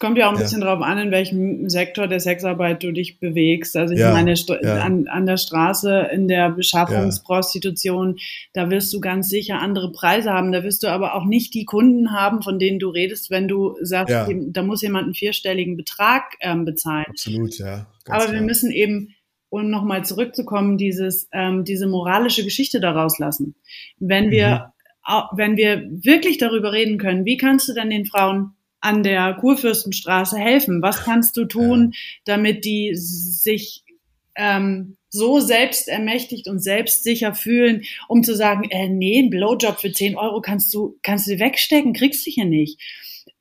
[0.00, 0.42] kommt ja auch ein ja.
[0.42, 3.76] bisschen drauf an, in welchem Sektor der Sexarbeit du dich bewegst.
[3.76, 4.80] Also ich ja, meine, ja.
[4.80, 8.18] an, an der Straße, in der Beschaffungsprostitution,
[8.54, 10.52] da wirst du ganz sicher andere Preise haben.
[10.52, 13.76] Da wirst du aber auch nicht die Kunden haben, von denen du redest, wenn du
[13.82, 17.06] sagst, da muss jemand einen vierstelligen Betrag ähm, bezahlen.
[17.10, 17.86] Absolut, ja.
[18.08, 18.32] aber klar.
[18.32, 19.14] wir müssen eben
[19.50, 23.56] um nochmal zurückzukommen, dieses, ähm, diese moralische Geschichte daraus lassen.
[23.98, 24.72] Wenn wir,
[25.06, 25.36] mhm.
[25.36, 30.38] wenn wir wirklich darüber reden können, wie kannst du denn den Frauen an der Kurfürstenstraße
[30.38, 30.82] helfen?
[30.82, 33.84] Was kannst du tun, damit die sich
[34.36, 40.16] ähm, so selbstermächtigt und selbstsicher fühlen, um zu sagen, äh, nee, ein Blowjob für 10
[40.16, 42.80] Euro kannst du, kannst du wegstecken, kriegst du hier nicht.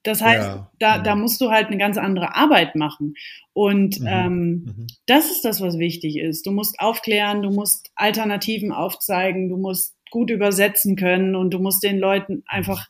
[0.04, 0.72] Das heißt, ja.
[0.80, 1.22] da, da mhm.
[1.22, 3.16] musst du halt eine ganz andere Arbeit machen.
[3.54, 4.08] Und mhm.
[4.08, 4.88] Ähm, mhm.
[5.06, 6.46] das ist das, was wichtig ist.
[6.46, 11.84] Du musst aufklären, du musst Alternativen aufzeigen, du musst gut übersetzen können und du musst
[11.84, 12.88] den Leuten einfach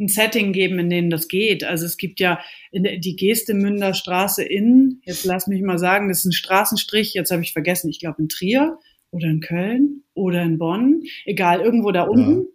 [0.00, 1.62] ein Setting geben, in dem das geht.
[1.62, 2.40] Also es gibt ja
[2.72, 7.42] die Gestemünder Straße in, jetzt lass mich mal sagen, das ist ein Straßenstrich, jetzt habe
[7.42, 8.78] ich vergessen, ich glaube in Trier
[9.10, 12.46] oder in Köln oder in Bonn, egal, irgendwo da unten.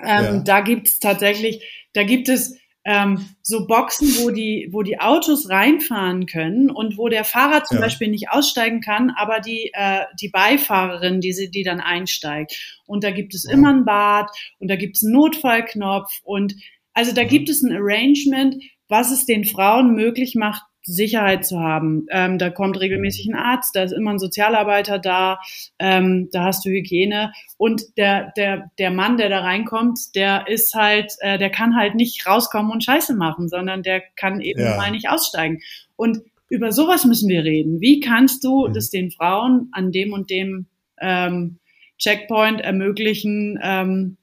[0.00, 0.20] Ja.
[0.20, 0.38] Ähm, ja.
[0.40, 1.64] Da gibt es tatsächlich,
[1.94, 7.08] da gibt es ähm, so Boxen, wo die, wo die Autos reinfahren können und wo
[7.08, 7.82] der Fahrer zum ja.
[7.82, 12.80] Beispiel nicht aussteigen kann, aber die, äh, die Beifahrerin, die, sie, die dann einsteigt.
[12.86, 13.54] Und da gibt es ja.
[13.54, 14.30] immer ein Bad
[14.60, 16.54] und da gibt es einen Notfallknopf und
[16.94, 18.54] also da gibt es ein Arrangement,
[18.88, 22.06] was es den Frauen möglich macht, Sicherheit zu haben.
[22.10, 25.40] Ähm, da kommt regelmäßig ein Arzt, da ist immer ein Sozialarbeiter da,
[25.78, 30.74] ähm, da hast du Hygiene und der der der Mann, der da reinkommt, der ist
[30.74, 34.76] halt, äh, der kann halt nicht rauskommen und Scheiße machen, sondern der kann eben ja.
[34.76, 35.60] mal nicht aussteigen.
[35.96, 37.80] Und über sowas müssen wir reden.
[37.80, 38.72] Wie kannst du mhm.
[38.72, 40.66] das den Frauen an dem und dem
[41.00, 41.58] ähm,
[41.98, 44.16] Checkpoint ermöglichen, ähm,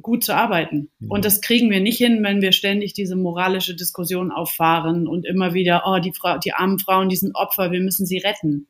[0.00, 0.90] gut zu arbeiten.
[0.98, 1.10] Mhm.
[1.10, 5.54] Und das kriegen wir nicht hin, wenn wir ständig diese moralische Diskussion auffahren und immer
[5.54, 8.66] wieder, oh, die Frau, die armen Frauen, die sind Opfer, wir müssen sie retten.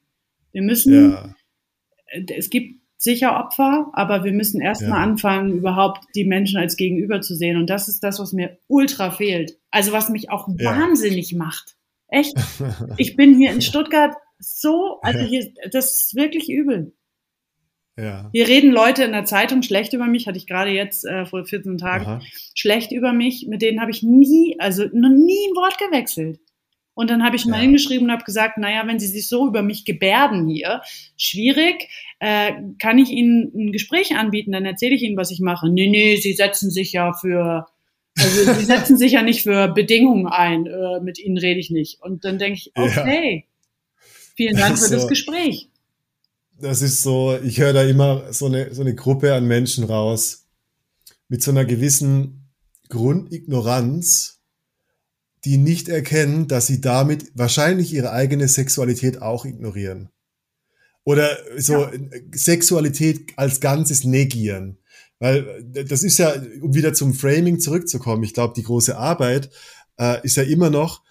[0.52, 1.34] Wir müssen, ja.
[2.28, 5.04] Es gibt sicher Opfer, aber wir müssen erstmal ja.
[5.04, 7.56] anfangen, überhaupt die Menschen als Gegenüber zu sehen.
[7.56, 9.58] Und das ist das, was mir ultra fehlt.
[9.70, 10.70] Also was mich auch ja.
[10.70, 11.76] wahnsinnig macht.
[12.08, 12.34] Echt.
[12.98, 16.92] Ich bin hier in Stuttgart so, also hier, das ist wirklich übel.
[17.96, 18.30] Ja.
[18.32, 21.44] Hier reden Leute in der Zeitung schlecht über mich, hatte ich gerade jetzt äh, vor
[21.44, 22.20] 14 Tagen, Aha.
[22.54, 26.40] schlecht über mich, mit denen habe ich nie, also noch nie ein Wort gewechselt.
[26.94, 29.62] Und dann habe ich mal hingeschrieben und habe gesagt, naja, wenn Sie sich so über
[29.62, 30.82] mich gebärden hier,
[31.16, 31.88] schwierig,
[32.18, 35.70] äh, kann ich Ihnen ein Gespräch anbieten, dann erzähle ich Ihnen, was ich mache.
[35.70, 37.66] Nee, nee, Sie setzen sich ja für,
[38.18, 42.02] also Sie setzen sich ja nicht für Bedingungen ein, äh, mit Ihnen rede ich nicht.
[42.02, 44.02] Und dann denke ich, okay, ja.
[44.36, 44.94] vielen Dank für so.
[44.94, 45.71] das Gespräch
[46.62, 50.46] das ist so, ich höre da immer so eine, so eine Gruppe an Menschen raus
[51.28, 52.52] mit so einer gewissen
[52.88, 54.40] Grundignoranz,
[55.44, 60.10] die nicht erkennen, dass sie damit wahrscheinlich ihre eigene Sexualität auch ignorieren.
[61.04, 61.90] Oder so ja.
[62.32, 64.78] Sexualität als Ganzes negieren.
[65.18, 69.50] Weil das ist ja, um wieder zum Framing zurückzukommen, ich glaube, die große Arbeit
[69.98, 71.02] äh, ist ja immer noch,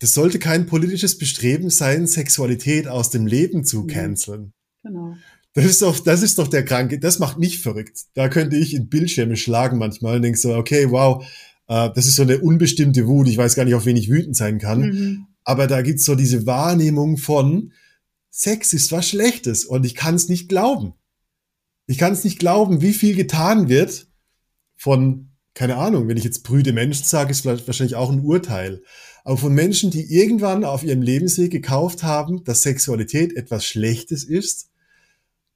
[0.00, 4.52] das sollte kein politisches Bestreben sein, Sexualität aus dem Leben zu canceln.
[4.82, 5.16] Genau.
[5.54, 8.02] Das ist doch, das ist doch der Kranke, das macht mich verrückt.
[8.14, 11.24] Da könnte ich in Bildschirme schlagen manchmal und denke so, okay, wow,
[11.66, 13.28] äh, das ist so eine unbestimmte Wut.
[13.28, 14.80] Ich weiß gar nicht, auf wen ich wütend sein kann.
[14.80, 15.26] Mhm.
[15.42, 17.72] Aber da gibt's so diese Wahrnehmung von,
[18.30, 20.94] Sex ist was Schlechtes und ich kann es nicht glauben.
[21.86, 24.06] Ich kann es nicht glauben, wie viel getan wird
[24.76, 28.82] von, keine Ahnung, wenn ich jetzt brüde Menschen sage, ist vielleicht wahrscheinlich auch ein Urteil
[29.24, 34.70] aber von Menschen, die irgendwann auf ihrem Lebensweg gekauft haben, dass Sexualität etwas Schlechtes ist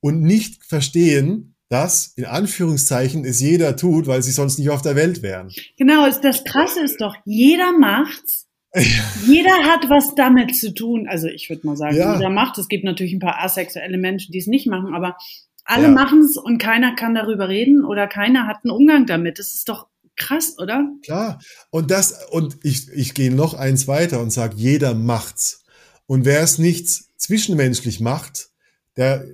[0.00, 4.94] und nicht verstehen, dass in Anführungszeichen es jeder tut, weil sie sonst nicht auf der
[4.94, 5.50] Welt wären.
[5.78, 8.46] Genau, das Krasse ist doch, jeder macht's.
[9.26, 11.06] jeder hat was damit zu tun.
[11.06, 12.14] Also ich würde mal sagen, ja.
[12.14, 12.58] jeder macht.
[12.58, 15.16] Es gibt natürlich ein paar asexuelle Menschen, die es nicht machen, aber
[15.64, 15.90] alle ja.
[15.90, 19.38] machen es und keiner kann darüber reden oder keiner hat einen Umgang damit.
[19.38, 20.86] Das ist doch krass, oder?
[21.02, 21.40] Klar.
[21.70, 25.64] Und das, und ich, ich gehe noch eins weiter und sage, jeder macht's.
[26.06, 28.50] Und wer es nicht zwischenmenschlich macht,
[28.96, 29.24] der,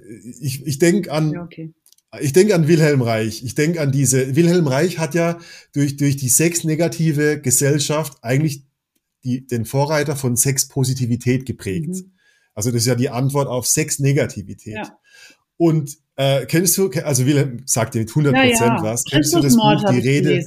[0.40, 1.74] ich, ich denke an, ja, okay.
[2.20, 3.42] ich denke an Wilhelm Reich.
[3.42, 5.38] Ich denke an diese, Wilhelm Reich hat ja
[5.72, 8.64] durch, durch die sexnegative Gesellschaft eigentlich
[9.24, 11.88] die, den Vorreiter von Sexpositivität geprägt.
[11.88, 12.12] Mhm.
[12.54, 14.74] Also das ist ja die Antwort auf Sexnegativität.
[14.74, 14.98] Ja.
[15.56, 18.82] Und äh, kennst du, also Wilhelm sagt dir mit 100 Prozent ja, ja.
[18.82, 19.04] was.
[19.04, 20.44] Kennst du das Buch, die Rede,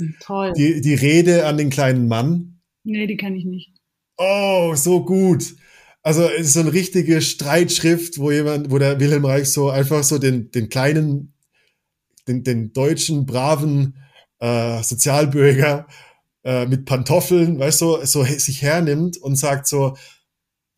[0.57, 2.59] die, die Rede an den kleinen Mann?
[2.83, 3.71] Nee, die kenne ich nicht.
[4.17, 5.55] Oh, so gut.
[6.03, 10.03] Also es ist so eine richtige Streitschrift, wo jemand, wo der Wilhelm Reich so einfach
[10.03, 11.33] so den, den kleinen,
[12.27, 13.95] den, den deutschen, braven
[14.39, 15.87] äh, Sozialbürger
[16.43, 19.95] äh, mit Pantoffeln, weißt du, so sich hernimmt und sagt so,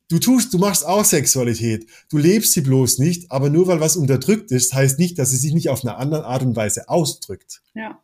[0.09, 1.87] Du tust, du machst auch Sexualität.
[2.09, 5.37] Du lebst sie bloß nicht, aber nur weil was unterdrückt ist, heißt nicht, dass sie
[5.37, 7.61] sich nicht auf eine andere Art und Weise ausdrückt.
[7.73, 8.03] Ja.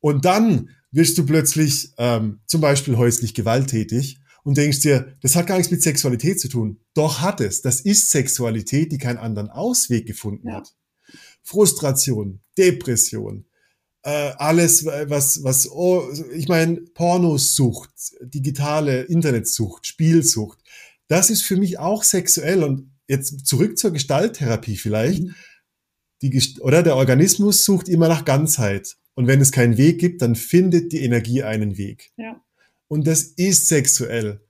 [0.00, 5.46] Und dann wirst du plötzlich ähm, zum Beispiel häuslich gewalttätig und denkst dir, das hat
[5.46, 6.80] gar nichts mit Sexualität zu tun.
[6.94, 7.60] Doch hat es.
[7.60, 10.54] Das ist Sexualität, die keinen anderen Ausweg gefunden ja.
[10.54, 10.74] hat.
[11.42, 13.44] Frustration, Depression,
[14.02, 17.90] äh, alles, was, was, oh, ich meine, Pornosucht,
[18.22, 20.58] digitale Internetsucht, Spielsucht,
[21.08, 22.62] das ist für mich auch sexuell.
[22.62, 25.24] Und jetzt zurück zur Gestalttherapie vielleicht.
[25.24, 25.34] Mhm.
[26.22, 28.96] Die, oder der Organismus sucht immer nach Ganzheit.
[29.14, 32.12] Und wenn es keinen Weg gibt, dann findet die Energie einen Weg.
[32.16, 32.40] Ja.
[32.86, 34.40] Und das ist sexuell.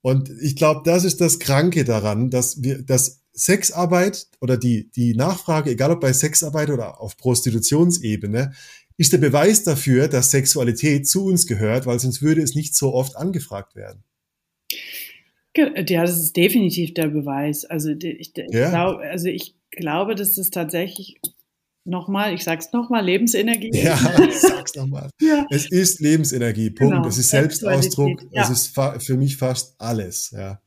[0.00, 5.14] Und ich glaube, das ist das Kranke daran, dass wir, dass Sexarbeit oder die, die
[5.14, 8.52] Nachfrage, egal ob bei Sexarbeit oder auf Prostitutionsebene,
[8.96, 12.94] ist der Beweis dafür, dass Sexualität zu uns gehört, weil sonst würde es nicht so
[12.94, 14.04] oft angefragt werden.
[15.56, 17.64] Ja, das ist definitiv der Beweis.
[17.64, 18.70] Also ich, ja.
[18.70, 21.20] glaub, also ich glaube, dass es tatsächlich
[21.84, 23.84] nochmal, ich sag's nochmal, Lebensenergie ist.
[23.84, 23.96] Ja,
[24.30, 25.10] sag's nochmal.
[25.20, 25.46] ja.
[25.50, 26.94] Es ist Lebensenergie, Punkt.
[26.94, 27.06] Genau.
[27.06, 28.22] Es ist Selbstausdruck.
[28.30, 28.42] Ja.
[28.42, 30.60] Es ist für mich fast alles, ja.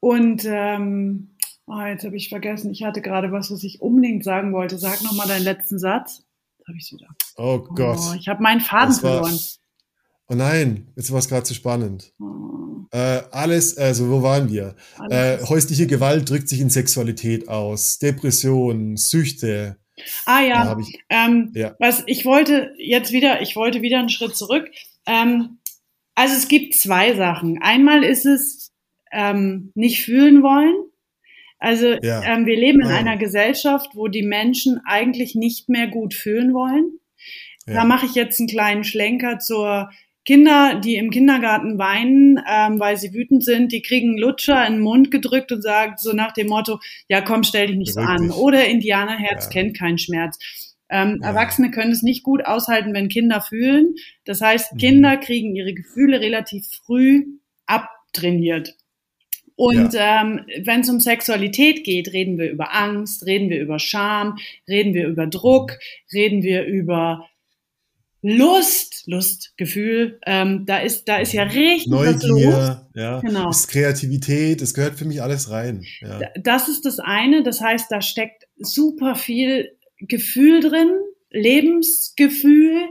[0.00, 1.36] Und ähm,
[1.66, 4.76] oh, jetzt habe ich vergessen, ich hatte gerade was, was ich unbedingt sagen wollte.
[4.78, 6.24] Sag nochmal deinen letzten Satz.
[6.58, 7.08] Jetzt habe ich wieder.
[7.36, 7.98] Oh Gott.
[8.00, 9.38] Oh, ich habe meinen Faden verloren.
[10.28, 12.12] Oh nein, jetzt war es gerade zu spannend.
[12.20, 12.86] Oh.
[12.94, 14.76] Äh, alles, also wo waren wir?
[15.10, 19.78] Äh, häusliche Gewalt drückt sich in Sexualität aus, Depression, Süchte.
[20.26, 21.74] Ah ja, ich, ähm, ja.
[21.78, 24.70] was ich wollte jetzt wieder, ich wollte wieder einen Schritt zurück.
[25.06, 25.58] Ähm,
[26.14, 27.60] also es gibt zwei Sachen.
[27.60, 28.72] Einmal ist es
[29.12, 30.74] ähm, nicht fühlen wollen.
[31.58, 32.22] Also ja.
[32.22, 32.96] ähm, wir leben in ah.
[32.96, 37.00] einer Gesellschaft, wo die Menschen eigentlich nicht mehr gut fühlen wollen.
[37.66, 37.74] Ja.
[37.74, 39.90] Da mache ich jetzt einen kleinen Schlenker zur
[40.24, 44.82] Kinder, die im Kindergarten weinen, ähm, weil sie wütend sind, die kriegen Lutscher in den
[44.82, 48.30] Mund gedrückt und sagen so nach dem Motto, ja komm, stell dich nicht so an.
[48.30, 49.50] Oder Indianerherz ja.
[49.50, 50.38] kennt keinen Schmerz.
[50.88, 51.28] Ähm, ja.
[51.28, 53.94] Erwachsene können es nicht gut aushalten, wenn Kinder fühlen.
[54.24, 54.78] Das heißt, mhm.
[54.78, 57.26] Kinder kriegen ihre Gefühle relativ früh
[57.66, 58.76] abtrainiert.
[59.56, 60.22] Und ja.
[60.22, 64.94] ähm, wenn es um Sexualität geht, reden wir über Angst, reden wir über Scham, reden
[64.94, 66.18] wir über Druck, mhm.
[66.18, 67.28] reden wir über
[68.26, 72.76] Lust, Lust, Gefühl, ähm, da ist, da ist ja richtig Neugier, was los.
[72.94, 73.50] ja, genau.
[73.50, 75.84] ist Kreativität, das gehört für mich alles rein.
[76.00, 76.20] Ja.
[76.40, 80.90] Das ist das eine, das heißt, da steckt super viel Gefühl drin,
[81.28, 82.86] Lebensgefühl,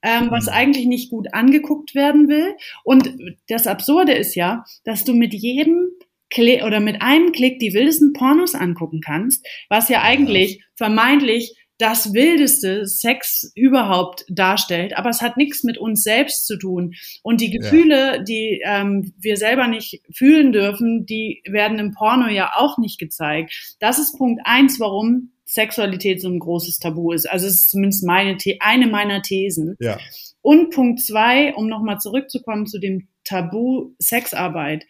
[0.00, 0.52] ähm, was mhm.
[0.52, 2.54] eigentlich nicht gut angeguckt werden will.
[2.82, 3.14] Und
[3.48, 5.90] das Absurde ist ja, dass du mit jedem
[6.30, 12.12] Kle oder mit einem Klick die wildesten Pornos angucken kannst, was ja eigentlich vermeintlich das
[12.12, 16.94] wildeste Sex überhaupt darstellt, aber es hat nichts mit uns selbst zu tun.
[17.22, 18.22] Und die Gefühle, ja.
[18.22, 23.76] die ähm, wir selber nicht fühlen dürfen, die werden im Porno ja auch nicht gezeigt.
[23.80, 27.24] Das ist Punkt eins, warum Sexualität so ein großes Tabu ist.
[27.28, 29.76] Also es ist zumindest meine eine meiner Thesen.
[29.80, 29.98] Ja.
[30.42, 34.84] Und Punkt zwei, um nochmal zurückzukommen zu dem Tabu Sexarbeit.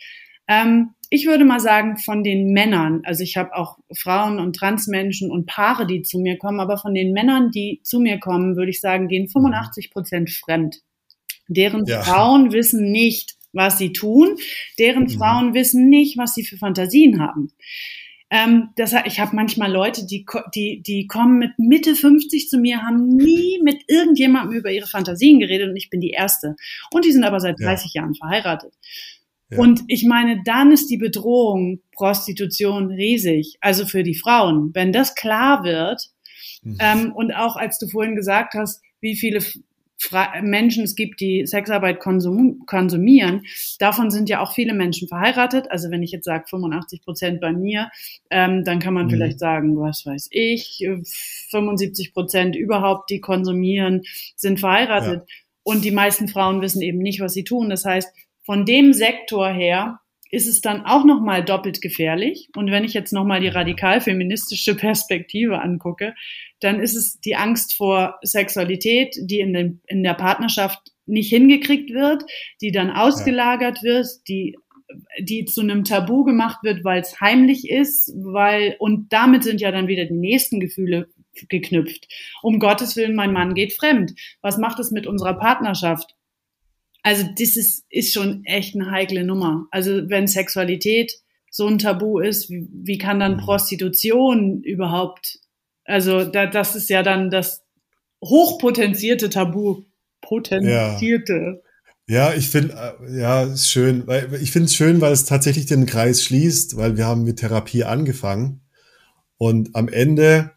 [0.48, 5.30] Ähm, ich würde mal sagen, von den Männern, also ich habe auch Frauen und Transmenschen
[5.30, 8.70] und Paare, die zu mir kommen, aber von den Männern, die zu mir kommen, würde
[8.70, 10.82] ich sagen, gehen 85 Prozent fremd.
[11.48, 12.02] Deren ja.
[12.02, 14.36] Frauen wissen nicht, was sie tun,
[14.78, 15.10] deren mhm.
[15.10, 17.52] Frauen wissen nicht, was sie für Fantasien haben.
[18.32, 22.82] Ähm, das, ich habe manchmal Leute, die, die, die kommen mit Mitte 50 zu mir,
[22.82, 26.54] haben nie mit irgendjemandem über ihre Fantasien geredet und ich bin die Erste.
[26.92, 28.02] Und die sind aber seit 30 ja.
[28.02, 28.72] Jahren verheiratet.
[29.50, 29.58] Ja.
[29.58, 34.70] Und ich meine, dann ist die Bedrohung Prostitution riesig, also für die Frauen.
[34.74, 36.10] Wenn das klar wird,
[36.62, 36.78] mhm.
[36.80, 39.40] ähm, und auch als du vorhin gesagt hast, wie viele
[40.42, 43.42] Menschen es gibt, die Sexarbeit konsum konsumieren,
[43.78, 45.70] davon sind ja auch viele Menschen verheiratet.
[45.70, 47.90] Also wenn ich jetzt sage 85 Prozent bei mir,
[48.30, 49.10] ähm, dann kann man mhm.
[49.10, 50.86] vielleicht sagen, was weiß ich,
[51.50, 54.02] 75 Prozent überhaupt, die konsumieren,
[54.36, 55.20] sind verheiratet.
[55.26, 55.34] Ja.
[55.62, 57.68] Und die meisten Frauen wissen eben nicht, was sie tun.
[57.68, 58.08] Das heißt,
[58.42, 62.48] von dem Sektor her ist es dann auch nochmal doppelt gefährlich.
[62.54, 66.14] Und wenn ich jetzt nochmal die radikal feministische Perspektive angucke,
[66.60, 71.90] dann ist es die Angst vor Sexualität, die in, den, in der Partnerschaft nicht hingekriegt
[71.92, 72.22] wird,
[72.60, 74.56] die dann ausgelagert wird, die
[75.20, 79.70] die zu einem Tabu gemacht wird, weil es heimlich ist, weil und damit sind ja
[79.70, 81.08] dann wieder die nächsten Gefühle
[81.48, 82.08] geknüpft.
[82.42, 84.12] Um Gottes Willen, mein Mann geht fremd.
[84.40, 86.16] Was macht es mit unserer Partnerschaft?
[87.02, 89.66] Also das ist, ist schon echt eine heikle Nummer.
[89.70, 91.12] Also wenn Sexualität
[91.50, 93.40] so ein Tabu ist, wie, wie kann dann mhm.
[93.40, 95.38] Prostitution überhaupt?
[95.84, 97.64] Also da, das ist ja dann das
[98.22, 99.84] hochpotenzierte Tabu.
[100.20, 101.62] Potenzierte.
[102.06, 102.28] Ja.
[102.30, 104.06] ja ich finde, äh, ja, ist schön.
[104.06, 107.38] Weil, ich finde es schön, weil es tatsächlich den Kreis schließt, weil wir haben mit
[107.38, 108.60] Therapie angefangen.
[109.38, 110.52] Und am Ende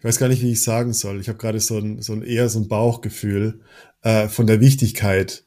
[0.00, 1.20] ich weiß gar nicht, wie ich sagen soll.
[1.20, 3.60] Ich habe gerade so ein, so ein eher so ein Bauchgefühl
[4.00, 5.44] äh, von der Wichtigkeit,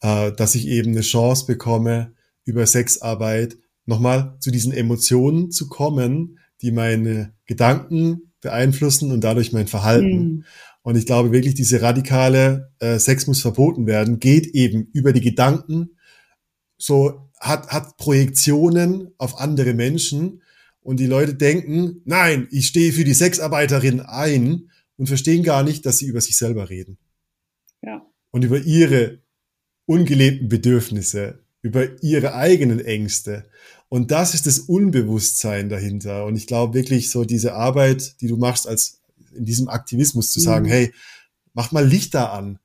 [0.00, 2.12] äh, dass ich eben eine Chance bekomme,
[2.44, 9.68] über Sexarbeit nochmal zu diesen Emotionen zu kommen, die meine Gedanken beeinflussen und dadurch mein
[9.68, 10.18] Verhalten.
[10.18, 10.44] Mhm.
[10.82, 15.20] Und ich glaube wirklich, diese radikale äh, Sex muss verboten werden, geht eben über die
[15.20, 15.90] Gedanken,
[16.76, 20.42] so hat, hat Projektionen auf andere Menschen
[20.84, 25.84] und die Leute denken, nein, ich stehe für die Sexarbeiterin ein und verstehen gar nicht,
[25.86, 26.98] dass sie über sich selber reden.
[27.82, 28.06] Ja.
[28.30, 29.22] Und über ihre
[29.86, 33.46] ungelebten Bedürfnisse, über ihre eigenen Ängste.
[33.88, 36.26] Und das ist das Unbewusstsein dahinter.
[36.26, 39.00] Und ich glaube wirklich so diese Arbeit, die du machst als
[39.34, 40.70] in diesem Aktivismus zu sagen, mhm.
[40.70, 40.92] hey,
[41.54, 42.58] mach mal Lichter an.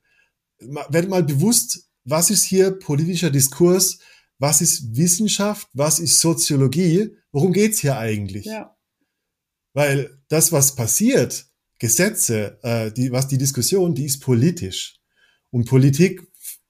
[0.60, 4.00] Werd mal bewusst, was ist hier politischer Diskurs?
[4.40, 5.70] Was ist Wissenschaft?
[5.74, 7.12] Was ist Soziologie?
[7.32, 8.46] Worum geht's hier eigentlich?
[8.46, 8.76] Ja.
[9.74, 11.48] Weil das, was passiert,
[11.80, 15.00] Gesetze, äh, die, was die Diskussion, die ist politisch.
[15.52, 16.22] Und Politik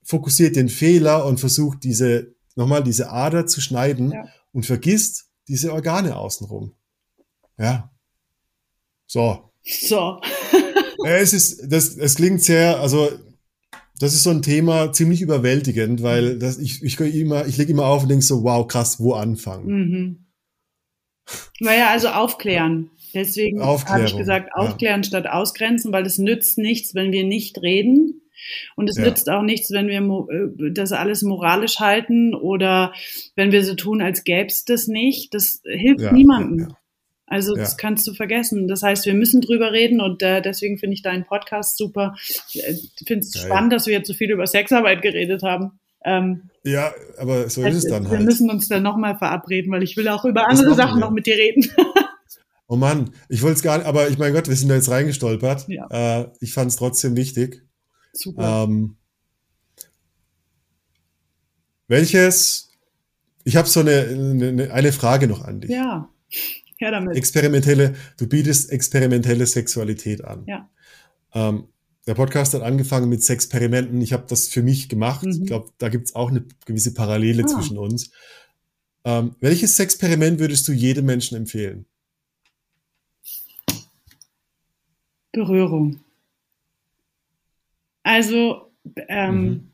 [0.03, 4.27] fokussiert den Fehler und versucht diese, nochmal diese Ader zu schneiden ja.
[4.51, 6.75] und vergisst diese Organe außenrum.
[7.57, 7.91] Ja.
[9.07, 9.51] So.
[9.63, 10.21] So.
[11.05, 13.11] es ist, das, es klingt sehr, also,
[13.99, 17.85] das ist so ein Thema ziemlich überwältigend, weil das, ich, ich, immer, ich lege immer
[17.85, 19.65] auf und denke so, wow, krass, wo anfangen?
[19.65, 20.25] Mhm.
[21.59, 22.89] Naja, also aufklären.
[23.13, 25.07] Deswegen habe ich gesagt, aufklären ja.
[25.07, 28.21] statt ausgrenzen, weil es nützt nichts, wenn wir nicht reden.
[28.75, 29.03] Und es ja.
[29.03, 32.93] nützt auch nichts, wenn wir äh, das alles moralisch halten oder
[33.35, 35.33] wenn wir so tun, als gäbe es das nicht.
[35.33, 36.75] Das hilft ja, niemandem.
[37.29, 38.67] Also das kannst du vergessen.
[38.67, 42.15] Das heißt, wir müssen drüber reden und äh, deswegen finde ich deinen Podcast super.
[42.17, 42.75] Ich äh,
[43.05, 45.79] finde es spannend, dass wir jetzt so viel über Sexarbeit geredet haben.
[46.05, 48.19] Ähm, ja, aber so ist es dann halt.
[48.19, 51.05] Wir müssen uns dann nochmal verabreden, weil ich will auch über andere Sachen wir.
[51.05, 51.69] noch mit dir reden.
[52.67, 54.89] oh Mann, ich wollte es gar nicht, aber ich mein Gott, wir sind da jetzt
[54.89, 55.67] reingestolpert.
[55.67, 56.21] Ja.
[56.21, 57.63] Äh, ich fand es trotzdem wichtig.
[58.13, 58.65] Super.
[58.65, 58.97] Ähm,
[61.87, 62.71] welches,
[63.43, 65.71] ich habe so eine, eine, eine Frage noch an dich.
[65.71, 66.09] Ja,
[66.77, 67.17] her damit.
[67.17, 70.43] Experimentelle, du bietest experimentelle Sexualität an.
[70.47, 70.69] Ja.
[71.33, 71.67] Ähm,
[72.09, 74.01] der Podcast hat angefangen mit Sexperimenten.
[74.01, 75.23] Ich habe das für mich gemacht.
[75.23, 75.29] Mhm.
[75.29, 77.45] Ich glaube, da gibt es auch eine gewisse Parallele ah.
[77.45, 78.09] zwischen uns.
[79.05, 81.85] Ähm, welches Sexperiment würdest du jedem Menschen empfehlen?
[85.31, 85.99] Berührung.
[88.01, 88.71] Also,
[89.07, 89.69] ähm,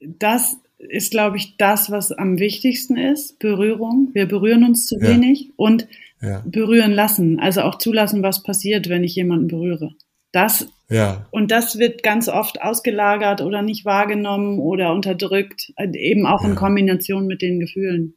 [0.00, 0.16] mhm.
[0.18, 3.38] das ist, glaube ich, das, was am wichtigsten ist.
[3.40, 4.08] Berührung.
[4.14, 5.06] Wir berühren uns zu ja.
[5.06, 5.86] wenig und
[6.22, 6.42] ja.
[6.46, 7.38] berühren lassen.
[7.40, 9.94] Also auch zulassen, was passiert, wenn ich jemanden berühre.
[10.32, 11.26] Das ja.
[11.30, 16.50] Und das wird ganz oft ausgelagert oder nicht wahrgenommen oder unterdrückt, eben auch ja.
[16.50, 18.14] in Kombination mit den Gefühlen.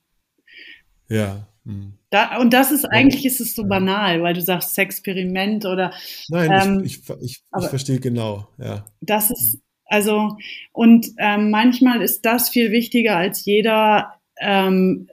[1.10, 1.48] Ja.
[1.66, 1.94] Hm.
[2.10, 5.94] Da, und das ist eigentlich ist es so banal, weil du sagst Sexperiment oder.
[6.30, 8.86] Nein, ähm, ich, ich, ich, ich verstehe genau, ja.
[9.02, 10.38] Das ist, also,
[10.72, 15.08] und ähm, manchmal ist das viel wichtiger als jeder ähm,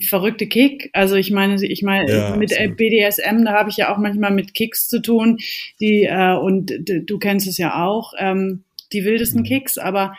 [0.00, 0.90] verrückte Kick.
[0.92, 2.76] Also ich meine, ich meine, ja, mit absolut.
[2.76, 5.38] BDSM, da habe ich ja auch manchmal mit Kicks zu tun,
[5.80, 9.46] die, äh, und du kennst es ja auch, ähm, die wildesten mhm.
[9.46, 10.14] Kicks, aber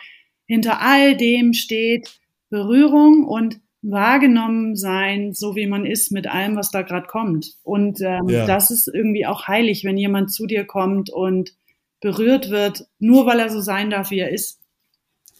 [0.46, 2.20] hinter all dem steht
[2.50, 7.56] Berührung und wahrgenommen sein, so wie man ist, mit allem, was da gerade kommt.
[7.62, 8.46] Und ähm, ja.
[8.46, 11.54] das ist irgendwie auch heilig, wenn jemand zu dir kommt und
[12.00, 14.60] berührt wird, nur weil er so sein darf, wie er ist.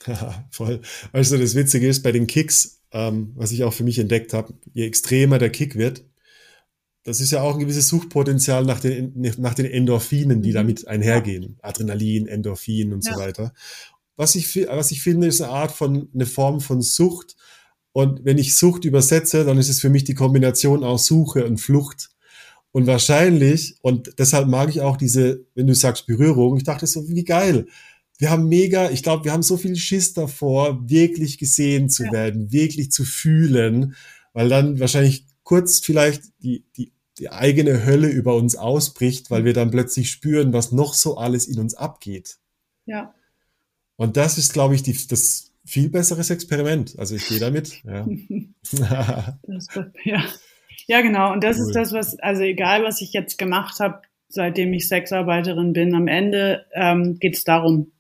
[0.05, 0.81] Ja, voll.
[1.13, 4.33] Weißt du, das Witzige ist, bei den Kicks, ähm, was ich auch für mich entdeckt
[4.33, 6.05] habe, je extremer der Kick wird,
[7.05, 10.55] das ist ja auch ein gewisses Suchpotenzial nach den, nach den Endorphinen, die mhm.
[10.55, 11.59] damit einhergehen.
[11.63, 13.15] Adrenalin, Endorphin und ja.
[13.15, 13.53] so weiter.
[14.17, 17.37] Was ich, was ich finde, ist eine Art von, eine Form von Sucht.
[17.93, 21.59] Und wenn ich Sucht übersetze, dann ist es für mich die Kombination aus Suche und
[21.59, 22.11] Flucht.
[22.71, 27.07] Und wahrscheinlich, und deshalb mag ich auch diese, wenn du sagst Berührung, ich dachte so,
[27.09, 27.67] wie geil.
[28.23, 32.13] Wir haben mega, ich glaube, wir haben so viel Schiss davor, wirklich gesehen zu ja.
[32.13, 33.97] werden, wirklich zu fühlen,
[34.33, 39.55] weil dann wahrscheinlich kurz vielleicht die, die, die eigene Hölle über uns ausbricht, weil wir
[39.55, 42.39] dann plötzlich spüren, was noch so alles in uns abgeht.
[42.87, 43.13] Ja.
[43.97, 46.97] Und das ist, glaube ich, die, das viel besseres Experiment.
[47.01, 47.83] Also ich gehe damit.
[47.83, 48.07] Ja.
[49.43, 49.67] das,
[50.05, 50.23] ja.
[50.87, 51.33] ja, genau.
[51.33, 51.67] Und das cool.
[51.67, 56.07] ist das, was, also egal, was ich jetzt gemacht habe, seitdem ich Sexarbeiterin bin, am
[56.07, 57.91] Ende ähm, geht es darum.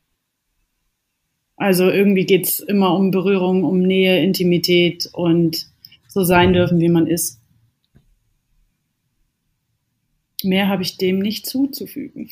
[1.62, 5.68] Also irgendwie geht es immer um Berührung, um Nähe, Intimität und
[6.08, 7.38] so sein dürfen, wie man ist.
[10.42, 12.30] Mehr habe ich dem nicht zuzufügen.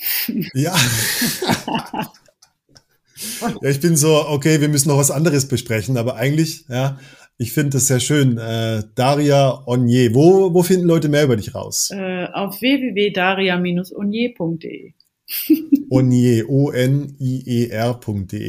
[0.52, 0.74] Ja.
[3.62, 6.98] ja, ich bin so, okay, wir müssen noch was anderes besprechen, aber eigentlich, ja,
[7.38, 8.36] ich finde das sehr schön.
[8.36, 11.90] Äh, Daria Onier, wo, wo finden Leute mehr über dich raus?
[11.92, 14.94] Äh, auf www.daria-onier.de.
[15.90, 17.08] Onier, O-N-I-E-R.de.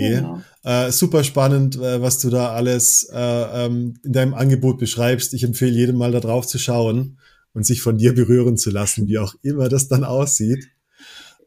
[0.10, 0.42] Genau.
[0.64, 5.34] Äh, super spannend, äh, was du da alles äh, ähm, in deinem Angebot beschreibst.
[5.34, 7.18] Ich empfehle jedem mal da drauf zu schauen
[7.54, 10.70] und sich von dir berühren zu lassen, wie auch immer das dann aussieht.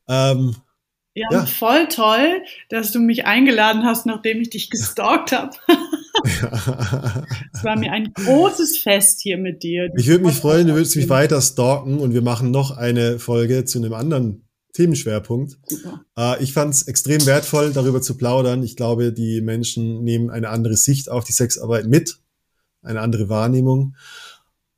[0.08, 0.56] Ähm,
[1.16, 5.56] ja, ja, voll toll, dass du mich eingeladen hast, nachdem ich dich gestalkt habe.
[7.52, 9.90] Es war mir ein großes Fest hier mit dir.
[9.96, 13.64] Ich würde mich freuen, du würdest mich weiter stalken und wir machen noch eine Folge
[13.64, 14.43] zu einem anderen
[14.74, 15.58] Themenschwerpunkt.
[16.18, 18.62] Äh, ich fand es extrem wertvoll, darüber zu plaudern.
[18.62, 22.18] Ich glaube, die Menschen nehmen eine andere Sicht auf die Sexarbeit mit,
[22.82, 23.94] eine andere Wahrnehmung.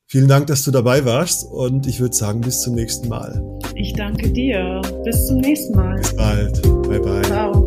[0.08, 3.42] Vielen Dank, dass du dabei warst und ich würde sagen, bis zum nächsten Mal.
[3.74, 4.80] Ich danke dir.
[5.04, 5.96] Bis zum nächsten Mal.
[5.96, 6.62] Bis bald.
[6.62, 7.22] Bye bye.
[7.22, 7.65] Ciao.